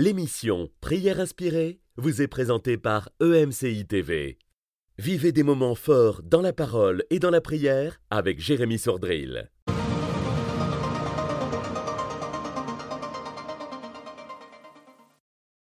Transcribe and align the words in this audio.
L'émission 0.00 0.68
Prière 0.80 1.18
inspirée 1.18 1.80
vous 1.96 2.22
est 2.22 2.28
présentée 2.28 2.78
par 2.78 3.08
EMCI 3.20 3.84
TV. 3.84 4.38
Vivez 4.96 5.32
des 5.32 5.42
moments 5.42 5.74
forts 5.74 6.22
dans 6.22 6.40
la 6.40 6.52
parole 6.52 7.02
et 7.10 7.18
dans 7.18 7.30
la 7.30 7.40
prière 7.40 8.00
avec 8.08 8.38
Jérémy 8.38 8.78
Sordrill. 8.78 9.50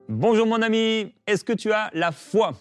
Bonjour 0.08 0.48
mon 0.48 0.62
ami, 0.62 1.14
est-ce 1.28 1.44
que 1.44 1.52
tu 1.52 1.74
as 1.74 1.90
la 1.94 2.14
foi? 2.14 2.54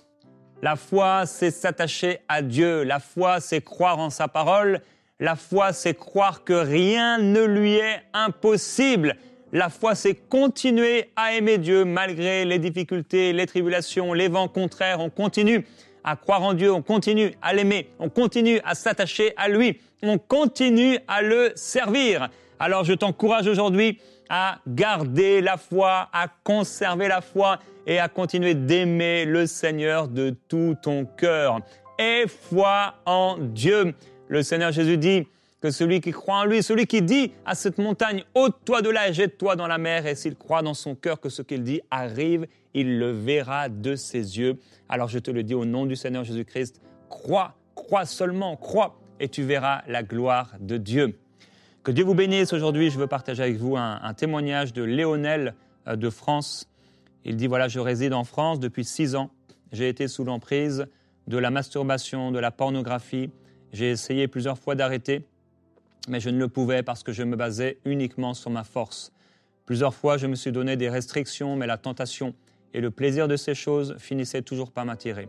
La 0.62 0.74
foi, 0.74 1.26
c'est 1.26 1.52
s'attacher 1.52 2.18
à 2.26 2.42
Dieu. 2.42 2.82
La 2.82 2.98
foi, 2.98 3.38
c'est 3.38 3.60
croire 3.60 4.00
en 4.00 4.10
sa 4.10 4.26
parole. 4.26 4.80
La 5.20 5.36
foi, 5.36 5.72
c'est 5.72 5.94
croire 5.94 6.42
que 6.42 6.54
rien 6.54 7.18
ne 7.18 7.44
lui 7.44 7.74
est 7.74 8.02
impossible. 8.14 9.16
La 9.54 9.68
foi, 9.68 9.94
c'est 9.94 10.14
continuer 10.14 11.10
à 11.14 11.34
aimer 11.34 11.58
Dieu 11.58 11.84
malgré 11.84 12.46
les 12.46 12.58
difficultés, 12.58 13.34
les 13.34 13.44
tribulations, 13.44 14.14
les 14.14 14.28
vents 14.28 14.48
contraires. 14.48 15.00
On 15.00 15.10
continue 15.10 15.66
à 16.04 16.16
croire 16.16 16.42
en 16.42 16.54
Dieu, 16.54 16.72
on 16.72 16.80
continue 16.80 17.32
à 17.42 17.52
l'aimer, 17.52 17.90
on 17.98 18.08
continue 18.08 18.60
à 18.64 18.74
s'attacher 18.74 19.34
à 19.36 19.50
lui, 19.50 19.78
on 20.02 20.16
continue 20.16 20.98
à 21.06 21.20
le 21.20 21.52
servir. 21.54 22.30
Alors 22.58 22.84
je 22.84 22.94
t'encourage 22.94 23.46
aujourd'hui 23.46 24.00
à 24.30 24.58
garder 24.66 25.42
la 25.42 25.58
foi, 25.58 26.08
à 26.14 26.28
conserver 26.44 27.08
la 27.08 27.20
foi 27.20 27.58
et 27.86 27.98
à 27.98 28.08
continuer 28.08 28.54
d'aimer 28.54 29.26
le 29.26 29.46
Seigneur 29.46 30.08
de 30.08 30.34
tout 30.48 30.76
ton 30.82 31.04
cœur. 31.04 31.60
Aie 31.98 32.24
foi 32.26 32.94
en 33.04 33.36
Dieu. 33.38 33.92
Le 34.28 34.42
Seigneur 34.42 34.72
Jésus 34.72 34.96
dit 34.96 35.26
que 35.62 35.70
celui 35.70 36.00
qui 36.00 36.10
croit 36.10 36.40
en 36.40 36.44
lui, 36.44 36.60
celui 36.60 36.86
qui 36.86 37.02
dit 37.02 37.32
à 37.46 37.54
cette 37.54 37.78
montagne, 37.78 38.24
ôte-toi 38.34 38.82
de 38.82 38.90
là 38.90 39.08
et 39.08 39.12
jette-toi 39.12 39.54
dans 39.54 39.68
la 39.68 39.78
mer, 39.78 40.06
et 40.06 40.16
s'il 40.16 40.34
croit 40.34 40.60
dans 40.60 40.74
son 40.74 40.96
cœur 40.96 41.20
que 41.20 41.28
ce 41.28 41.40
qu'il 41.40 41.62
dit 41.62 41.80
arrive, 41.90 42.48
il 42.74 42.98
le 42.98 43.12
verra 43.12 43.68
de 43.68 43.94
ses 43.94 44.38
yeux. 44.38 44.58
Alors 44.88 45.08
je 45.08 45.20
te 45.20 45.30
le 45.30 45.44
dis 45.44 45.54
au 45.54 45.64
nom 45.64 45.86
du 45.86 45.94
Seigneur 45.94 46.24
Jésus-Christ, 46.24 46.82
crois, 47.08 47.54
crois 47.76 48.06
seulement, 48.06 48.56
crois, 48.56 48.98
et 49.20 49.28
tu 49.28 49.44
verras 49.44 49.82
la 49.86 50.02
gloire 50.02 50.52
de 50.58 50.78
Dieu. 50.78 51.16
Que 51.84 51.92
Dieu 51.92 52.04
vous 52.04 52.14
bénisse. 52.14 52.52
Aujourd'hui, 52.52 52.90
je 52.90 52.98
veux 52.98 53.06
partager 53.06 53.44
avec 53.44 53.56
vous 53.56 53.76
un, 53.76 54.14
témoignage 54.14 54.72
de 54.72 54.82
Léonel 54.82 55.54
euh, 55.86 55.94
de 55.94 56.10
France. 56.10 56.68
Il 57.24 57.36
dit, 57.36 57.46
voilà, 57.46 57.68
je 57.68 57.78
réside 57.78 58.14
en 58.14 58.24
France 58.24 58.58
depuis 58.58 58.84
six 58.84 59.14
ans. 59.14 59.30
J'ai 59.70 59.88
été 59.88 60.08
sous 60.08 60.24
l'emprise 60.24 60.86
de 61.28 61.38
la 61.38 61.50
masturbation, 61.50 62.32
de 62.32 62.40
la 62.40 62.50
pornographie. 62.50 63.30
J'ai 63.72 63.90
essayé 63.90 64.28
plusieurs 64.28 64.58
fois 64.58 64.74
d'arrêter, 64.74 65.24
mais 66.08 66.20
je 66.20 66.30
ne 66.30 66.38
le 66.38 66.48
pouvais 66.48 66.82
parce 66.82 67.02
que 67.02 67.12
je 67.12 67.22
me 67.22 67.36
basais 67.36 67.78
uniquement 67.84 68.34
sur 68.34 68.50
ma 68.50 68.64
force. 68.64 69.12
Plusieurs 69.66 69.94
fois, 69.94 70.16
je 70.16 70.26
me 70.26 70.34
suis 70.34 70.52
donné 70.52 70.76
des 70.76 70.88
restrictions, 70.88 71.56
mais 71.56 71.66
la 71.66 71.78
tentation 71.78 72.34
et 72.74 72.80
le 72.80 72.90
plaisir 72.90 73.28
de 73.28 73.36
ces 73.36 73.54
choses 73.54 73.94
finissaient 73.98 74.42
toujours 74.42 74.72
par 74.72 74.84
m'attirer. 74.84 75.28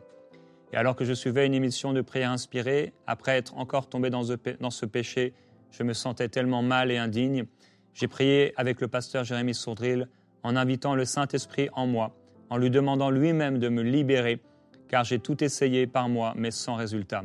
Et 0.71 0.75
alors 0.75 0.95
que 0.95 1.05
je 1.05 1.13
suivais 1.13 1.45
une 1.45 1.53
émission 1.53 1.93
de 1.93 2.01
prière 2.01 2.31
inspirée, 2.31 2.93
après 3.05 3.37
être 3.37 3.55
encore 3.57 3.87
tombé 3.87 4.09
dans 4.09 4.23
ce 4.23 4.85
péché, 4.85 5.33
je 5.69 5.83
me 5.83 5.93
sentais 5.93 6.29
tellement 6.29 6.63
mal 6.63 6.91
et 6.91 6.97
indigne. 6.97 7.45
J'ai 7.93 8.07
prié 8.07 8.53
avec 8.57 8.81
le 8.81 8.87
pasteur 8.87 9.23
Jérémy 9.23 9.53
Sourdril 9.53 10.07
en 10.41 10.55
invitant 10.55 10.95
le 10.95 11.05
Saint-Esprit 11.05 11.69
en 11.73 11.85
moi, 11.85 12.15
en 12.49 12.57
lui 12.57 12.71
demandant 12.71 13.11
lui-même 13.11 13.59
de 13.59 13.69
me 13.69 13.83
libérer, 13.83 14.41
car 14.87 15.03
j'ai 15.03 15.19
tout 15.19 15.43
essayé 15.43 15.85
par 15.85 16.09
moi, 16.09 16.33
mais 16.35 16.51
sans 16.51 16.75
résultat. 16.75 17.23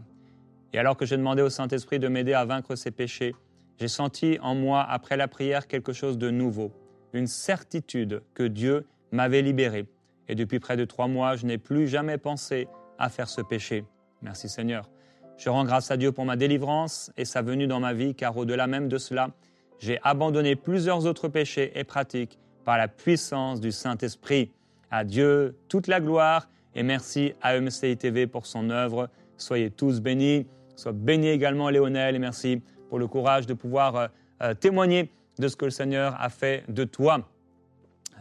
Et 0.72 0.78
alors 0.78 0.96
que 0.96 1.06
j'ai 1.06 1.16
demandé 1.16 1.42
au 1.42 1.50
Saint-Esprit 1.50 1.98
de 1.98 2.08
m'aider 2.08 2.34
à 2.34 2.44
vaincre 2.44 2.74
ces 2.74 2.90
péchés, 2.90 3.34
j'ai 3.78 3.88
senti 3.88 4.38
en 4.42 4.54
moi, 4.54 4.84
après 4.88 5.16
la 5.16 5.28
prière, 5.28 5.66
quelque 5.66 5.92
chose 5.92 6.18
de 6.18 6.30
nouveau, 6.30 6.72
une 7.12 7.26
certitude 7.26 8.22
que 8.34 8.42
Dieu 8.42 8.86
m'avait 9.12 9.42
libéré. 9.42 9.86
Et 10.28 10.34
depuis 10.34 10.58
près 10.58 10.76
de 10.76 10.84
trois 10.84 11.08
mois, 11.08 11.36
je 11.36 11.46
n'ai 11.46 11.58
plus 11.58 11.88
jamais 11.88 12.18
pensé 12.18 12.68
à 12.98 13.08
faire 13.08 13.28
ce 13.28 13.40
péché. 13.40 13.84
Merci 14.20 14.48
Seigneur. 14.48 14.90
Je 15.36 15.48
rends 15.48 15.64
grâce 15.64 15.90
à 15.90 15.96
Dieu 15.96 16.10
pour 16.10 16.24
ma 16.24 16.36
délivrance 16.36 17.12
et 17.16 17.24
sa 17.24 17.42
venue 17.42 17.68
dans 17.68 17.80
ma 17.80 17.94
vie, 17.94 18.14
car 18.14 18.36
au-delà 18.36 18.66
même 18.66 18.88
de 18.88 18.98
cela, 18.98 19.30
j'ai 19.78 20.00
abandonné 20.02 20.56
plusieurs 20.56 21.06
autres 21.06 21.28
péchés 21.28 21.70
et 21.76 21.84
pratiques 21.84 22.38
par 22.64 22.76
la 22.76 22.88
puissance 22.88 23.60
du 23.60 23.70
Saint-Esprit. 23.70 24.50
À 24.90 25.04
Dieu 25.04 25.56
toute 25.68 25.86
la 25.86 26.00
gloire 26.00 26.48
et 26.74 26.82
merci 26.82 27.34
à 27.40 27.58
MCI 27.58 27.96
TV 27.96 28.26
pour 28.26 28.46
son 28.46 28.70
œuvre. 28.70 29.08
Soyez 29.36 29.70
tous 29.70 30.00
bénis. 30.00 30.46
Sois 30.78 30.92
béni 30.92 31.26
également 31.26 31.70
Léonel 31.70 32.14
et 32.14 32.20
merci 32.20 32.62
pour 32.88 33.00
le 33.00 33.08
courage 33.08 33.46
de 33.46 33.54
pouvoir 33.54 33.96
euh, 33.96 34.06
euh, 34.42 34.54
témoigner 34.54 35.10
de 35.40 35.48
ce 35.48 35.56
que 35.56 35.64
le 35.64 35.72
Seigneur 35.72 36.14
a 36.20 36.28
fait 36.28 36.62
de 36.68 36.84
toi. 36.84 37.28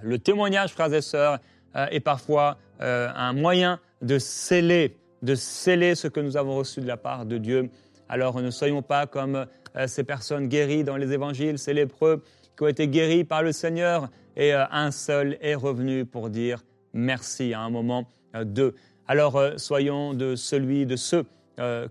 Le 0.01 0.17
témoignage, 0.17 0.71
frères 0.71 0.91
et 0.91 1.03
sœurs, 1.03 1.37
euh, 1.75 1.85
est 1.91 1.99
parfois 1.99 2.57
un 2.79 3.33
moyen 3.33 3.79
de 4.03 4.19
sceller 4.19 4.95
de 5.23 5.33
sceller 5.33 5.95
ce 5.95 6.07
que 6.07 6.19
nous 6.19 6.37
avons 6.37 6.55
reçu 6.55 6.79
de 6.79 6.87
la 6.87 6.97
part 6.97 7.25
de 7.25 7.39
Dieu. 7.39 7.69
Alors 8.07 8.39
ne 8.39 8.51
soyons 8.51 8.83
pas 8.83 9.07
comme 9.07 9.47
ces 9.87 10.03
personnes 10.03 10.47
guéries 10.47 10.83
dans 10.83 10.95
les 10.95 11.11
évangiles, 11.11 11.57
ces 11.57 11.73
lépreux 11.73 12.23
qui 12.55 12.63
ont 12.63 12.67
été 12.67 12.87
guéris 12.87 13.23
par 13.23 13.41
le 13.41 13.51
Seigneur 13.51 14.09
et 14.35 14.53
un 14.53 14.91
seul 14.91 15.39
est 15.41 15.55
revenu 15.55 16.05
pour 16.05 16.29
dire 16.29 16.63
merci 16.93 17.55
à 17.55 17.61
un 17.61 17.71
moment 17.71 18.05
d'eux. 18.43 18.75
Alors 19.07 19.41
soyons 19.57 20.13
de 20.13 20.35
celui, 20.35 20.85
de 20.85 20.95
ceux 20.95 21.25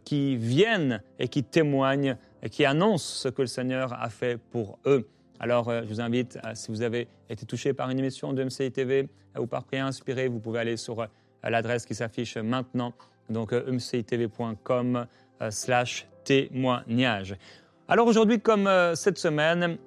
qui 0.04 0.36
viennent 0.36 1.02
et 1.18 1.26
qui 1.26 1.42
témoignent 1.42 2.16
et 2.42 2.48
qui 2.48 2.64
annoncent 2.64 3.22
ce 3.22 3.28
que 3.28 3.42
le 3.42 3.48
Seigneur 3.48 3.92
a 3.92 4.08
fait 4.10 4.38
pour 4.38 4.78
eux. 4.86 5.08
Alors, 5.40 5.70
je 5.70 5.88
vous 5.88 6.00
invite, 6.00 6.38
si 6.54 6.70
vous 6.70 6.82
avez 6.82 7.08
été 7.28 7.44
touché 7.46 7.72
par 7.72 7.90
une 7.90 7.98
émission 7.98 8.32
de 8.32 8.44
MCI 8.44 8.70
TV 8.70 9.08
ou 9.36 9.46
par 9.46 9.64
prière 9.64 9.90
vous 10.30 10.38
pouvez 10.38 10.60
aller 10.60 10.76
sur 10.76 11.08
l'adresse 11.42 11.86
qui 11.86 11.94
s'affiche 11.94 12.36
maintenant 12.36 12.94
donc 13.30 13.52
umcitv.com 13.52 14.96
euh, 14.96 15.04
euh, 15.42 15.50
slash 15.50 16.06
témoignage. 16.24 17.36
Alors 17.88 18.06
aujourd'hui, 18.06 18.40
comme 18.40 18.66
euh, 18.66 18.94
cette 18.94 19.18
semaine, 19.18 19.78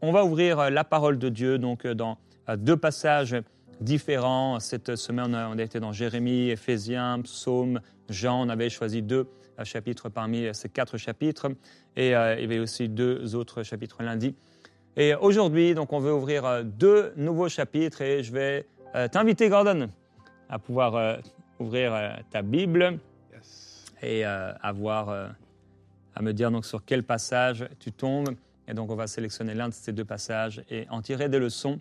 on 0.00 0.12
va 0.12 0.24
ouvrir 0.24 0.70
la 0.70 0.84
parole 0.84 1.18
de 1.18 1.28
Dieu 1.28 1.58
donc 1.58 1.86
dans 1.86 2.18
deux 2.56 2.76
passages 2.76 3.36
différents. 3.80 4.60
Cette 4.60 4.96
semaine, 4.96 5.34
on 5.34 5.58
a 5.58 5.62
été 5.62 5.80
dans 5.80 5.92
Jérémie, 5.92 6.50
Éphésiens, 6.50 7.20
Psaume, 7.22 7.80
Jean. 8.08 8.46
On 8.46 8.48
avait 8.48 8.70
choisi 8.70 9.02
deux 9.02 9.26
chapitres 9.64 10.08
parmi 10.08 10.48
ces 10.54 10.68
quatre 10.68 10.98
chapitres. 10.98 11.48
Et 11.96 12.08
il 12.08 12.12
y 12.12 12.14
avait 12.14 12.58
aussi 12.58 12.88
deux 12.88 13.34
autres 13.34 13.62
chapitres 13.62 14.02
lundi. 14.02 14.34
Et 14.96 15.14
aujourd'hui, 15.14 15.74
donc, 15.74 15.92
on 15.92 16.00
veut 16.00 16.12
ouvrir 16.12 16.64
deux 16.64 17.12
nouveaux 17.16 17.48
chapitres 17.48 18.02
et 18.02 18.22
je 18.22 18.32
vais 18.32 18.66
t'inviter, 19.10 19.48
Gordon, 19.48 19.88
à 20.48 20.58
pouvoir 20.58 21.20
ouvrir 21.58 21.94
euh, 21.94 22.10
ta 22.30 22.42
Bible 22.42 22.98
et 24.02 24.24
euh, 24.24 24.52
avoir 24.60 25.08
euh, 25.08 25.28
à 26.14 26.22
me 26.22 26.32
dire 26.32 26.50
donc 26.50 26.64
sur 26.64 26.84
quel 26.84 27.02
passage 27.02 27.68
tu 27.78 27.92
tombes. 27.92 28.30
Et 28.66 28.74
donc 28.74 28.90
on 28.90 28.96
va 28.96 29.06
sélectionner 29.06 29.54
l'un 29.54 29.68
de 29.68 29.74
ces 29.74 29.92
deux 29.92 30.04
passages 30.04 30.62
et 30.70 30.86
en 30.90 31.02
tirer 31.02 31.28
des 31.28 31.38
leçons 31.38 31.80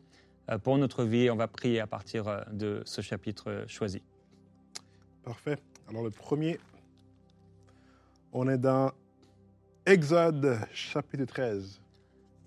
pour 0.63 0.77
notre 0.77 1.03
vie. 1.03 1.29
On 1.29 1.35
va 1.35 1.47
prier 1.47 1.79
à 1.79 1.87
partir 1.87 2.45
de 2.51 2.81
ce 2.85 3.01
chapitre 3.01 3.65
choisi. 3.67 4.01
Parfait. 5.23 5.57
Alors 5.89 6.03
le 6.03 6.09
premier, 6.09 6.59
on 8.33 8.47
est 8.47 8.57
dans 8.57 8.91
Exode 9.85 10.59
chapitre 10.73 11.25
13. 11.25 11.79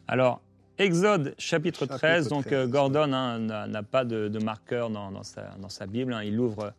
Alors, 0.09 0.41
Exode 0.77 1.35
chapitre 1.39 1.87
13, 1.87 2.29
donc 2.29 2.53
Gordon 2.69 3.13
hein, 3.13 3.39
n'a 3.39 3.83
pas 3.83 4.05
de, 4.05 4.39
marqueur 4.39 4.89
dans, 4.91 5.23
sa, 5.23 5.51
dans, 5.59 5.69
sa, 5.69 5.87
Bible, 5.87 6.13
hein. 6.13 6.23
il 6.23 6.39
ouvre 6.41 6.73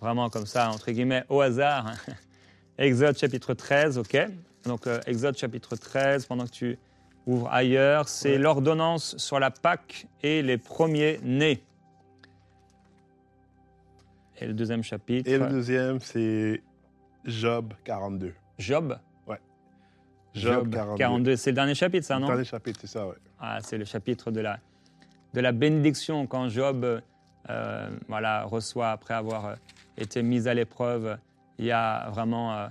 vraiment 0.00 0.28
comme 0.28 0.46
ça, 0.46 0.70
entre 0.70 0.90
guillemets, 0.90 1.24
au 1.28 1.40
hasard. 1.40 1.92
Exode 2.78 3.18
chapitre 3.18 3.54
13, 3.54 3.98
ok 3.98 4.18
Donc 4.64 4.86
euh, 4.86 5.00
Exode 5.06 5.36
chapitre 5.36 5.76
13, 5.76 6.26
pendant 6.26 6.44
que 6.44 6.50
tu 6.50 6.78
ouvres 7.28 7.48
ailleurs, 7.52 8.08
c'est 8.08 8.38
l'ordonnance 8.38 9.16
sur 9.18 9.38
la 9.38 9.50
Pâque 9.50 10.06
et 10.22 10.42
les 10.42 10.58
premiers-nés. 10.58 11.62
Et 14.40 14.46
le 14.46 14.54
deuxième 14.54 14.82
chapitre. 14.82 15.30
Et 15.30 15.38
le 15.38 15.48
deuxième, 15.48 16.00
c'est 16.00 16.62
Job 17.24 17.74
42. 17.84 18.32
Job? 18.58 18.98
Ouais. 19.26 19.38
Job, 20.34 20.74
42. 20.96 21.36
C'est 21.36 21.50
le 21.50 21.54
dernier 21.56 21.74
chapitre, 21.74 22.06
ça, 22.06 22.18
non? 22.18 22.28
Le 22.28 22.32
dernier 22.32 22.44
chapitre, 22.44 22.80
c'est 22.80 22.86
ça, 22.86 23.06
ouais. 23.06 23.16
Ah, 23.38 23.58
c'est 23.62 23.78
le 23.78 23.84
chapitre 23.84 24.30
de 24.30 24.40
la, 24.40 24.58
de 25.34 25.40
la 25.40 25.52
bénédiction 25.52 26.26
quand 26.26 26.48
Job 26.48 27.02
euh, 27.50 27.90
voilà, 28.08 28.44
reçoit, 28.44 28.90
après 28.90 29.14
avoir 29.14 29.46
euh, 29.46 29.54
été 29.96 30.22
mise 30.22 30.48
à 30.48 30.54
l'épreuve. 30.54 31.18
Il 31.58 31.64
y 31.64 31.72
a 31.72 32.08
vraiment 32.10 32.54
euh, 32.54 32.68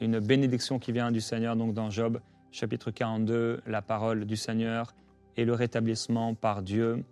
une 0.00 0.20
bénédiction 0.20 0.78
qui 0.78 0.92
vient 0.92 1.10
du 1.10 1.20
Seigneur. 1.20 1.56
Donc 1.56 1.72
dans 1.74 1.90
Job 1.90 2.20
chapitre 2.50 2.90
42, 2.90 3.60
la 3.66 3.82
parole 3.82 4.24
du 4.24 4.36
Seigneur 4.36 4.94
et 5.36 5.44
le 5.44 5.52
rétablissement 5.52 6.34
par 6.34 6.62
Dieu. 6.62 7.04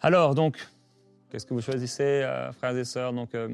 Alors 0.00 0.34
donc, 0.34 0.58
qu'est-ce 1.30 1.46
que 1.46 1.54
vous 1.54 1.60
choisissez, 1.60 2.22
euh, 2.22 2.52
frères 2.52 2.76
et 2.76 2.84
sœurs? 2.84 3.12
Donc, 3.12 3.34
euh, 3.34 3.48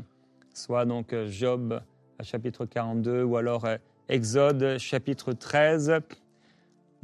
soit 0.53 0.85
donc 0.85 1.15
Job 1.29 1.81
chapitre 2.23 2.65
42 2.67 3.23
ou 3.23 3.37
alors 3.37 3.67
Exode 4.09 4.79
chapitre 4.79 5.33
13. 5.33 6.01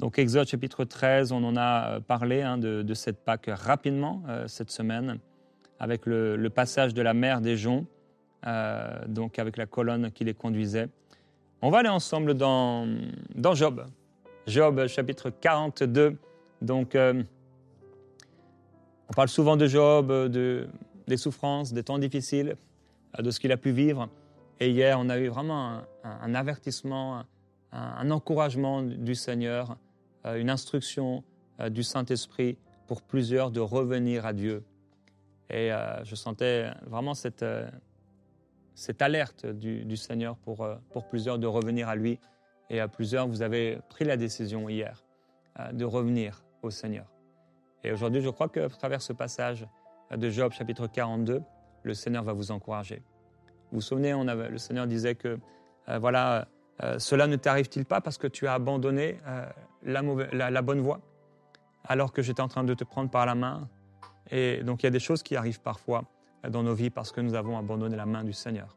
Donc 0.00 0.18
Exode 0.18 0.48
chapitre 0.48 0.84
13, 0.84 1.30
on 1.30 1.44
en 1.44 1.56
a 1.58 1.96
euh, 1.96 2.00
parlé 2.00 2.40
hein, 2.40 2.56
de, 2.56 2.94
cette 2.94 3.22
Pâque 3.22 3.50
rapidement 3.52 4.22
euh, 4.28 4.48
cette 4.48 4.70
semaine, 4.70 5.18
avec 5.78 6.06
le, 6.06 6.48
passage 6.48 6.94
de 6.94 7.02
la 7.02 7.12
mer 7.12 7.42
des 7.42 7.58
joncs, 7.58 7.86
euh, 8.46 8.98
donc 9.06 9.38
avec 9.38 9.58
la 9.58 9.66
colonne 9.66 10.10
qui 10.10 10.24
les 10.24 10.32
conduisait. 10.32 10.88
On 11.62 11.70
va 11.70 11.78
aller 11.78 11.88
ensemble 11.88 12.34
dans, 12.34 12.86
Job. 13.54 13.86
Job 14.46 14.86
chapitre 14.86 15.30
42. 15.30 16.16
Donc 16.62 16.96
on 16.96 17.24
parle 19.14 19.28
souvent 19.28 19.56
de 19.56 19.66
Job, 19.66 20.08
de, 20.08 20.68
des 21.06 21.16
souffrances, 21.16 21.72
des 21.72 21.82
temps 21.82 21.98
difficiles, 21.98 22.56
de 23.18 23.30
ce 23.30 23.40
qu'il 23.40 23.52
a 23.52 23.56
pu 23.56 23.72
vivre. 23.72 24.08
Et 24.58 24.70
hier, 24.70 24.98
on 24.98 25.08
a 25.08 25.18
eu 25.18 25.28
vraiment 25.28 25.82
un, 26.04 26.34
avertissement, 26.34 27.24
un, 27.72 28.10
encouragement 28.10 28.82
du 28.82 29.14
Seigneur 29.14 29.76
euh, 30.26 30.36
une 30.36 30.50
instruction 30.50 31.24
euh, 31.60 31.70
du 31.70 31.82
Saint-Esprit 31.82 32.58
pour 32.86 33.00
plusieurs 33.00 33.50
de 33.50 33.60
revenir 33.60 34.26
à 34.26 34.34
Dieu. 34.34 34.62
Et 35.48 35.72
euh, 35.72 36.04
je 36.04 36.14
sentais 36.14 36.70
vraiment 36.86 37.14
cette, 37.14 37.44
cette 38.80 39.02
alerte 39.02 39.44
du, 39.44 39.96
Seigneur 39.98 40.36
pour, 40.38 40.66
pour 40.90 41.06
plusieurs 41.06 41.38
de 41.38 41.46
revenir 41.46 41.90
à 41.90 41.96
lui. 41.96 42.18
Et 42.70 42.80
à 42.80 42.88
plusieurs, 42.88 43.28
vous 43.28 43.42
avez 43.42 43.78
pris 43.90 44.06
la 44.06 44.16
décision 44.16 44.70
hier 44.70 45.04
de 45.72 45.84
revenir 45.84 46.42
au 46.62 46.70
Seigneur. 46.70 47.04
Et 47.84 47.92
aujourd'hui, 47.92 48.22
je 48.22 48.30
crois 48.30 48.48
qu'à 48.48 48.70
travers 48.70 49.02
ce 49.02 49.12
passage 49.12 49.66
de 50.10 50.30
Job 50.30 50.52
chapitre 50.52 50.86
42, 50.86 51.42
le 51.82 51.94
Seigneur 51.94 52.24
va 52.24 52.32
vous 52.32 52.52
encourager. 52.52 53.02
Vous 53.70 53.76
vous 53.76 53.80
souvenez, 53.82 54.14
on 54.14 54.26
avait, 54.26 54.48
le 54.48 54.56
Seigneur 54.56 54.86
disait 54.86 55.14
que 55.14 55.38
voilà, 55.98 56.48
cela 56.96 57.26
ne 57.26 57.36
t'arrive-t-il 57.36 57.84
pas 57.84 58.00
parce 58.00 58.16
que 58.16 58.28
tu 58.28 58.46
as 58.46 58.54
abandonné 58.54 59.18
la, 59.82 60.62
bonne 60.62 60.80
voie, 60.80 61.00
alors 61.84 62.14
que 62.14 62.22
j'étais 62.22 62.40
en 62.40 62.48
train 62.48 62.64
de 62.64 62.72
te 62.72 62.84
prendre 62.84 63.10
par 63.10 63.26
la 63.26 63.34
main? 63.34 63.68
Et 64.30 64.62
donc 64.62 64.82
il 64.82 64.86
y 64.86 64.88
a 64.88 64.90
des 64.90 65.00
choses 65.00 65.22
qui 65.22 65.36
arrivent 65.36 65.60
parfois 65.60 66.04
dans 66.48 66.62
nos 66.62 66.74
vies 66.74 66.90
parce 66.90 67.12
que 67.12 67.20
nous 67.20 67.34
avons 67.34 67.58
abandonné 67.58 67.96
la 67.96 68.06
main 68.06 68.24
du 68.24 68.32
Seigneur. 68.32 68.76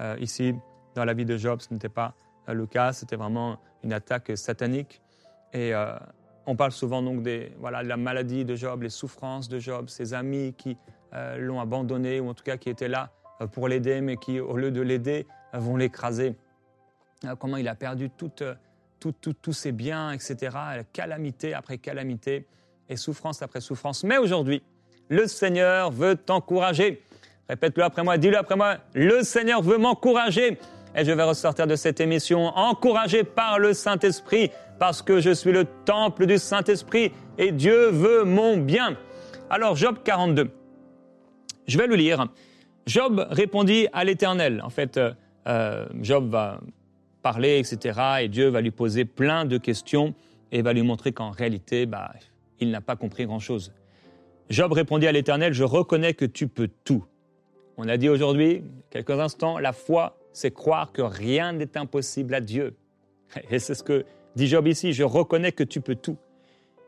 Euh, 0.00 0.16
ici, 0.20 0.54
dans 0.94 1.04
la 1.04 1.14
vie 1.14 1.24
de 1.24 1.36
Job, 1.36 1.60
ce 1.60 1.72
n'était 1.72 1.88
pas 1.88 2.14
euh, 2.48 2.54
le 2.54 2.66
cas, 2.66 2.92
c'était 2.92 3.16
vraiment 3.16 3.58
une 3.82 3.92
attaque 3.92 4.32
satanique. 4.36 5.00
Et 5.52 5.74
euh, 5.74 5.94
on 6.46 6.56
parle 6.56 6.72
souvent 6.72 7.02
donc 7.02 7.22
des, 7.22 7.52
voilà, 7.58 7.82
de 7.82 7.88
la 7.88 7.96
maladie 7.96 8.44
de 8.44 8.54
Job, 8.54 8.82
les 8.82 8.90
souffrances 8.90 9.48
de 9.48 9.58
Job, 9.58 9.88
ses 9.88 10.14
amis 10.14 10.54
qui 10.56 10.76
l'ont 11.38 11.60
abandonné, 11.60 12.20
ou 12.20 12.28
en 12.28 12.34
tout 12.34 12.44
cas 12.44 12.58
qui 12.58 12.68
étaient 12.68 12.88
là 12.88 13.10
pour 13.52 13.68
l'aider, 13.68 14.02
mais 14.02 14.18
qui, 14.18 14.38
au 14.38 14.58
lieu 14.58 14.70
de 14.70 14.82
l'aider, 14.82 15.26
vont 15.54 15.78
l'écraser. 15.78 16.36
comment 17.38 17.56
il 17.56 17.68
a 17.68 17.74
perdu 17.74 18.10
toute 18.10 18.44
tous 19.00 19.52
ses 19.54 19.72
biens, 19.72 20.12
etc. 20.12 20.54
Calamité 20.92 21.54
après 21.54 21.78
calamité 21.78 22.46
et 22.90 22.96
souffrance 22.96 23.40
après 23.40 23.62
souffrance. 23.62 24.04
Mais 24.04 24.18
aujourd'hui, 24.18 24.62
le 25.08 25.26
Seigneur 25.26 25.90
veut 25.90 26.16
t'encourager. 26.16 27.02
Répète-le 27.48 27.84
après 27.84 28.02
moi, 28.02 28.18
dis-le 28.18 28.38
après 28.38 28.56
moi. 28.56 28.76
Le 28.94 29.22
Seigneur 29.22 29.62
veut 29.62 29.78
m'encourager. 29.78 30.58
Et 30.96 31.04
je 31.04 31.12
vais 31.12 31.22
ressortir 31.22 31.66
de 31.66 31.76
cette 31.76 32.00
émission 32.00 32.46
encouragé 32.56 33.22
par 33.22 33.58
le 33.58 33.74
Saint-Esprit, 33.74 34.50
parce 34.78 35.02
que 35.02 35.20
je 35.20 35.30
suis 35.30 35.52
le 35.52 35.66
temple 35.84 36.26
du 36.26 36.38
Saint-Esprit 36.38 37.12
et 37.38 37.52
Dieu 37.52 37.90
veut 37.90 38.24
mon 38.24 38.56
bien. 38.56 38.96
Alors, 39.50 39.76
Job 39.76 39.98
42. 40.02 40.50
Je 41.66 41.78
vais 41.78 41.86
le 41.86 41.96
lire. 41.96 42.26
Job 42.86 43.26
répondit 43.30 43.88
à 43.92 44.04
l'Éternel. 44.04 44.62
En 44.64 44.70
fait, 44.70 44.96
euh, 44.96 45.12
euh, 45.46 45.86
Job 46.00 46.30
va 46.30 46.60
parler, 47.22 47.58
etc. 47.58 48.00
Et 48.22 48.28
Dieu 48.28 48.48
va 48.48 48.60
lui 48.60 48.70
poser 48.70 49.04
plein 49.04 49.44
de 49.44 49.58
questions 49.58 50.14
et 50.52 50.62
va 50.62 50.72
lui 50.72 50.82
montrer 50.82 51.12
qu'en 51.12 51.30
réalité, 51.30 51.84
bah, 51.84 52.12
il 52.60 52.70
n'a 52.70 52.80
pas 52.80 52.96
compris 52.96 53.26
grand-chose. 53.26 53.72
Job 54.48 54.72
répondit 54.72 55.06
à 55.06 55.12
l'Éternel, 55.12 55.52
je 55.52 55.64
reconnais 55.64 56.14
que 56.14 56.24
tu 56.24 56.46
peux 56.46 56.68
tout. 56.84 57.04
On 57.76 57.88
a 57.88 57.96
dit 57.96 58.08
aujourd'hui, 58.08 58.62
quelques 58.90 59.10
instants, 59.10 59.58
la 59.58 59.72
foi, 59.72 60.18
c'est 60.32 60.52
croire 60.52 60.92
que 60.92 61.02
rien 61.02 61.52
n'est 61.52 61.76
impossible 61.76 62.34
à 62.34 62.40
Dieu. 62.40 62.76
Et 63.50 63.58
c'est 63.58 63.74
ce 63.74 63.82
que 63.82 64.04
dit 64.36 64.46
Job 64.46 64.68
ici, 64.68 64.92
je 64.92 65.02
reconnais 65.02 65.52
que 65.52 65.64
tu 65.64 65.80
peux 65.80 65.96
tout 65.96 66.16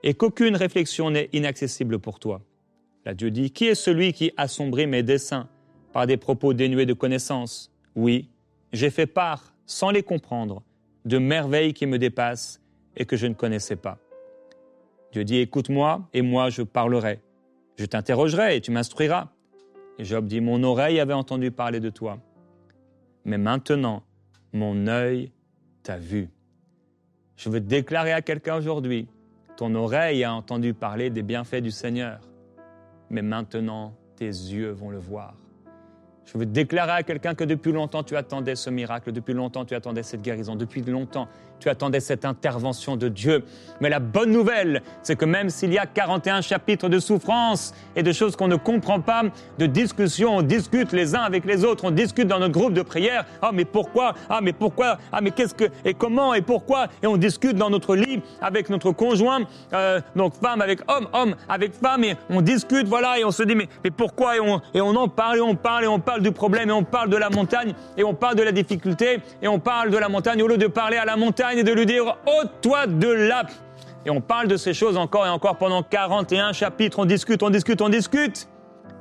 et 0.04 0.14
qu'aucune 0.14 0.54
réflexion 0.54 1.10
n'est 1.10 1.28
inaccessible 1.32 1.98
pour 1.98 2.20
toi. 2.20 2.40
Là, 3.04 3.14
Dieu 3.14 3.30
dit, 3.30 3.50
qui 3.50 3.66
est 3.66 3.74
celui 3.74 4.12
qui 4.12 4.32
assombrit 4.36 4.86
mes 4.86 5.02
desseins 5.02 5.48
par 5.92 6.06
des 6.06 6.16
propos 6.16 6.54
dénués 6.54 6.86
de 6.86 6.92
connaissance 6.92 7.72
Oui, 7.96 8.28
j'ai 8.72 8.90
fait 8.90 9.06
part 9.06 9.54
sans 9.66 9.90
les 9.90 10.02
comprendre, 10.02 10.62
de 11.04 11.18
merveilles 11.18 11.74
qui 11.74 11.86
me 11.86 11.98
dépassent 11.98 12.60
et 12.96 13.04
que 13.04 13.16
je 13.16 13.26
ne 13.26 13.34
connaissais 13.34 13.76
pas. 13.76 13.98
Dieu 15.12 15.24
dit, 15.24 15.38
écoute-moi 15.38 16.08
et 16.12 16.22
moi 16.22 16.50
je 16.50 16.62
parlerai. 16.62 17.20
Je 17.78 17.86
t'interrogerai 17.86 18.56
et 18.56 18.60
tu 18.60 18.72
m'instruiras. 18.72 19.28
Et 19.98 20.04
Job 20.04 20.26
dit, 20.26 20.40
mon 20.40 20.62
oreille 20.64 20.98
avait 20.98 21.14
entendu 21.14 21.52
parler 21.52 21.78
de 21.78 21.90
toi. 21.90 22.18
Mais 23.24 23.38
maintenant, 23.38 24.02
mon 24.52 24.88
œil 24.88 25.30
t'a 25.84 25.96
vu. 25.96 26.28
Je 27.36 27.48
veux 27.48 27.60
déclarer 27.60 28.12
à 28.12 28.20
quelqu'un 28.20 28.56
aujourd'hui, 28.56 29.08
ton 29.56 29.74
oreille 29.76 30.24
a 30.24 30.34
entendu 30.34 30.74
parler 30.74 31.10
des 31.10 31.22
bienfaits 31.22 31.62
du 31.62 31.70
Seigneur. 31.70 32.20
Mais 33.10 33.22
maintenant, 33.22 33.94
tes 34.16 34.26
yeux 34.26 34.70
vont 34.70 34.90
le 34.90 34.98
voir. 34.98 35.34
Je 36.30 36.36
veux 36.36 36.44
déclarer 36.44 36.92
à 36.92 37.02
quelqu'un 37.02 37.34
que 37.34 37.44
depuis 37.44 37.72
longtemps 37.72 38.02
tu 38.02 38.14
attendais 38.14 38.54
ce 38.54 38.68
miracle, 38.68 39.12
depuis 39.12 39.32
longtemps 39.32 39.64
tu 39.64 39.74
attendais 39.74 40.02
cette 40.02 40.20
guérison, 40.20 40.56
depuis 40.56 40.82
longtemps 40.82 41.26
tu 41.58 41.70
attendais 41.70 42.00
cette 42.00 42.24
intervention 42.24 42.96
de 42.96 43.08
Dieu. 43.08 43.44
Mais 43.80 43.88
la 43.88 43.98
bonne 43.98 44.30
nouvelle, 44.30 44.82
c'est 45.02 45.16
que 45.16 45.24
même 45.24 45.50
s'il 45.50 45.72
y 45.72 45.78
a 45.78 45.86
41 45.86 46.40
chapitres 46.40 46.88
de 46.88 46.98
souffrance 46.98 47.74
et 47.96 48.02
de 48.02 48.12
choses 48.12 48.36
qu'on 48.36 48.46
ne 48.46 48.56
comprend 48.56 49.00
pas, 49.00 49.22
de 49.58 49.66
discussions, 49.66 50.36
on 50.36 50.42
discute 50.42 50.92
les 50.92 51.14
uns 51.14 51.22
avec 51.22 51.44
les 51.44 51.64
autres, 51.64 51.84
on 51.84 51.90
discute 51.90 52.28
dans 52.28 52.38
notre 52.38 52.52
groupe 52.52 52.74
de 52.74 52.82
prière. 52.82 53.24
Ah 53.42 53.50
mais 53.52 53.64
pourquoi? 53.64 54.14
Ah 54.28 54.40
mais 54.42 54.52
pourquoi? 54.52 54.98
Ah 55.10 55.20
mais 55.20 55.30
qu'est-ce 55.30 55.54
que? 55.54 55.64
Et 55.84 55.94
comment? 55.94 56.34
Et 56.34 56.42
pourquoi 56.42 56.88
Et 57.02 57.06
on 57.06 57.16
discute 57.16 57.56
dans 57.56 57.70
notre 57.70 57.96
lit 57.96 58.20
avec 58.40 58.68
notre 58.68 58.92
conjoint, 58.92 59.40
euh, 59.72 60.00
donc 60.14 60.34
femme 60.34 60.60
avec 60.60 60.80
homme, 60.88 61.08
homme 61.12 61.34
avec 61.48 61.72
femme, 61.72 62.04
et 62.04 62.16
on 62.30 62.42
discute, 62.42 62.86
voilà, 62.86 63.18
et 63.18 63.24
on 63.24 63.30
se 63.30 63.42
dit 63.42 63.54
mais, 63.54 63.68
mais 63.82 63.90
pourquoi 63.90 64.36
et 64.36 64.40
on, 64.40 64.60
et 64.74 64.80
on 64.80 64.94
en 64.94 65.08
parle 65.08 65.38
et 65.38 65.40
on 65.40 65.56
parle 65.56 65.84
et 65.84 65.88
on 65.88 65.98
parle 65.98 66.17
du 66.22 66.32
problème 66.32 66.70
et 66.70 66.72
on 66.72 66.84
parle 66.84 67.10
de 67.10 67.16
la 67.16 67.30
montagne 67.30 67.74
et 67.96 68.04
on 68.04 68.14
parle 68.14 68.36
de 68.36 68.42
la 68.42 68.52
difficulté 68.52 69.20
et 69.42 69.48
on 69.48 69.58
parle 69.58 69.90
de 69.90 69.96
la 69.96 70.08
montagne 70.08 70.42
au 70.42 70.48
lieu 70.48 70.58
de 70.58 70.66
parler 70.66 70.96
à 70.96 71.04
la 71.04 71.16
montagne 71.16 71.58
et 71.58 71.64
de 71.64 71.72
lui 71.72 71.86
dire 71.86 72.16
ôte-toi 72.26 72.86
de 72.86 73.08
là. 73.08 73.44
Et 74.06 74.10
on 74.10 74.20
parle 74.20 74.48
de 74.48 74.56
ces 74.56 74.74
choses 74.74 74.96
encore 74.96 75.26
et 75.26 75.30
encore 75.30 75.56
pendant 75.56 75.82
41 75.82 76.52
chapitres. 76.52 76.98
On 76.98 77.04
discute, 77.04 77.42
on 77.42 77.50
discute, 77.50 77.82
on 77.82 77.88
discute. 77.88 78.48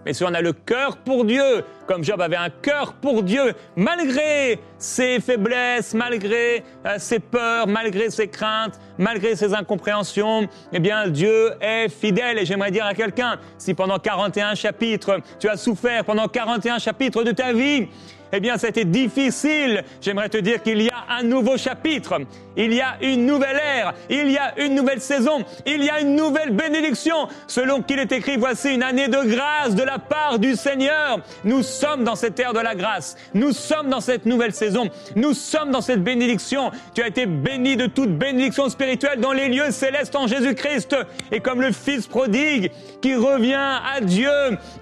Mais 0.07 0.13
si 0.13 0.23
on 0.23 0.33
a 0.33 0.39
le 0.39 0.53
cœur 0.53 0.95
pour 0.95 1.25
Dieu, 1.25 1.65
comme 1.85 2.01
Job 2.01 2.21
avait 2.21 2.37
un 2.37 2.49
cœur 2.49 2.93
pour 2.93 3.23
Dieu, 3.23 3.53
malgré 3.75 4.57
ses 4.77 5.19
faiblesses, 5.19 5.93
malgré 5.93 6.63
euh, 6.85 6.95
ses 6.97 7.19
peurs, 7.19 7.67
malgré 7.67 8.09
ses 8.09 8.29
craintes, 8.29 8.79
malgré 8.97 9.35
ses 9.35 9.53
incompréhensions, 9.53 10.47
eh 10.71 10.79
bien 10.79 11.09
Dieu 11.09 11.51
est 11.59 11.89
fidèle. 11.89 12.39
Et 12.39 12.45
j'aimerais 12.45 12.71
dire 12.71 12.85
à 12.85 12.93
quelqu'un, 12.93 13.37
si 13.57 13.73
pendant 13.73 13.99
41 13.99 14.55
chapitres, 14.55 15.19
tu 15.39 15.49
as 15.49 15.57
souffert 15.57 16.05
pendant 16.05 16.29
41 16.29 16.79
chapitres 16.79 17.25
de 17.25 17.31
ta 17.31 17.51
vie, 17.51 17.89
eh 18.31 18.39
bien, 18.39 18.57
c'était 18.57 18.85
difficile. 18.85 19.83
J'aimerais 20.01 20.29
te 20.29 20.37
dire 20.37 20.61
qu'il 20.61 20.81
y 20.81 20.89
a 20.89 21.15
un 21.17 21.23
nouveau 21.23 21.57
chapitre. 21.57 22.19
Il 22.55 22.73
y 22.73 22.81
a 22.81 22.97
une 23.01 23.25
nouvelle 23.25 23.57
ère. 23.57 23.93
Il 24.09 24.31
y 24.31 24.37
a 24.37 24.59
une 24.59 24.75
nouvelle 24.75 25.01
saison. 25.01 25.45
Il 25.65 25.83
y 25.83 25.89
a 25.89 26.01
une 26.01 26.15
nouvelle 26.15 26.51
bénédiction. 26.51 27.27
Selon 27.47 27.81
qu'il 27.81 27.99
est 27.99 28.11
écrit, 28.11 28.37
voici 28.37 28.73
une 28.73 28.83
année 28.83 29.07
de 29.07 29.23
grâce 29.23 29.75
de 29.75 29.83
la 29.83 29.99
part 29.99 30.39
du 30.39 30.55
Seigneur. 30.55 31.19
Nous 31.43 31.63
sommes 31.63 32.03
dans 32.03 32.15
cette 32.15 32.39
ère 32.39 32.53
de 32.53 32.59
la 32.59 32.75
grâce. 32.75 33.15
Nous 33.33 33.51
sommes 33.51 33.89
dans 33.89 34.01
cette 34.01 34.25
nouvelle 34.25 34.53
saison. 34.53 34.89
Nous 35.15 35.33
sommes 35.33 35.71
dans 35.71 35.81
cette 35.81 36.03
bénédiction. 36.03 36.71
Tu 36.93 37.03
as 37.03 37.07
été 37.07 37.25
béni 37.25 37.77
de 37.77 37.85
toute 37.85 38.17
bénédiction 38.17 38.69
spirituelle 38.69 39.19
dans 39.19 39.33
les 39.33 39.49
lieux 39.49 39.71
célestes 39.71 40.15
en 40.15 40.27
Jésus-Christ. 40.27 40.95
Et 41.31 41.39
comme 41.39 41.61
le 41.61 41.71
Fils 41.71 42.07
prodigue 42.07 42.71
qui 43.01 43.15
revient 43.15 43.55
à 43.55 44.01
Dieu, 44.01 44.29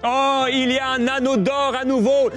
oh, 0.04 0.44
il 0.50 0.72
y 0.72 0.78
a 0.78 0.88
un 0.88 1.06
anneau 1.08 1.36
d'or 1.36 1.74
à 1.78 1.84
nouveau. 1.84 2.30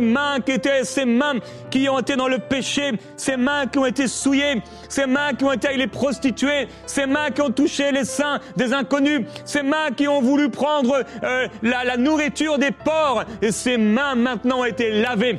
Mains 0.00 0.40
qui 0.40 0.55
ces 0.82 1.04
mains 1.04 1.34
qui 1.70 1.88
ont 1.88 1.98
été 1.98 2.16
dans 2.16 2.28
le 2.28 2.38
péché, 2.38 2.92
ces 3.16 3.36
mains 3.36 3.66
qui 3.66 3.78
ont 3.78 3.86
été 3.86 4.08
souillées, 4.08 4.62
ces 4.88 5.06
mains 5.06 5.32
qui 5.32 5.44
ont 5.44 5.52
été 5.52 5.68
avec 5.68 5.78
les 5.78 5.86
prostituées, 5.86 6.68
ces 6.86 7.06
mains 7.06 7.30
qui 7.30 7.40
ont 7.42 7.50
touché 7.50 7.92
les 7.92 8.04
seins 8.04 8.40
des 8.56 8.72
inconnus, 8.72 9.22
ces 9.44 9.62
mains 9.62 9.90
qui 9.96 10.08
ont 10.08 10.20
voulu 10.20 10.48
prendre 10.48 11.04
euh, 11.22 11.48
la, 11.62 11.84
la 11.84 11.96
nourriture 11.96 12.58
des 12.58 12.70
porcs, 12.70 13.24
et 13.42 13.52
ces 13.52 13.76
mains 13.76 14.14
maintenant 14.14 14.60
ont 14.60 14.64
été 14.64 14.90
lavées 14.90 15.38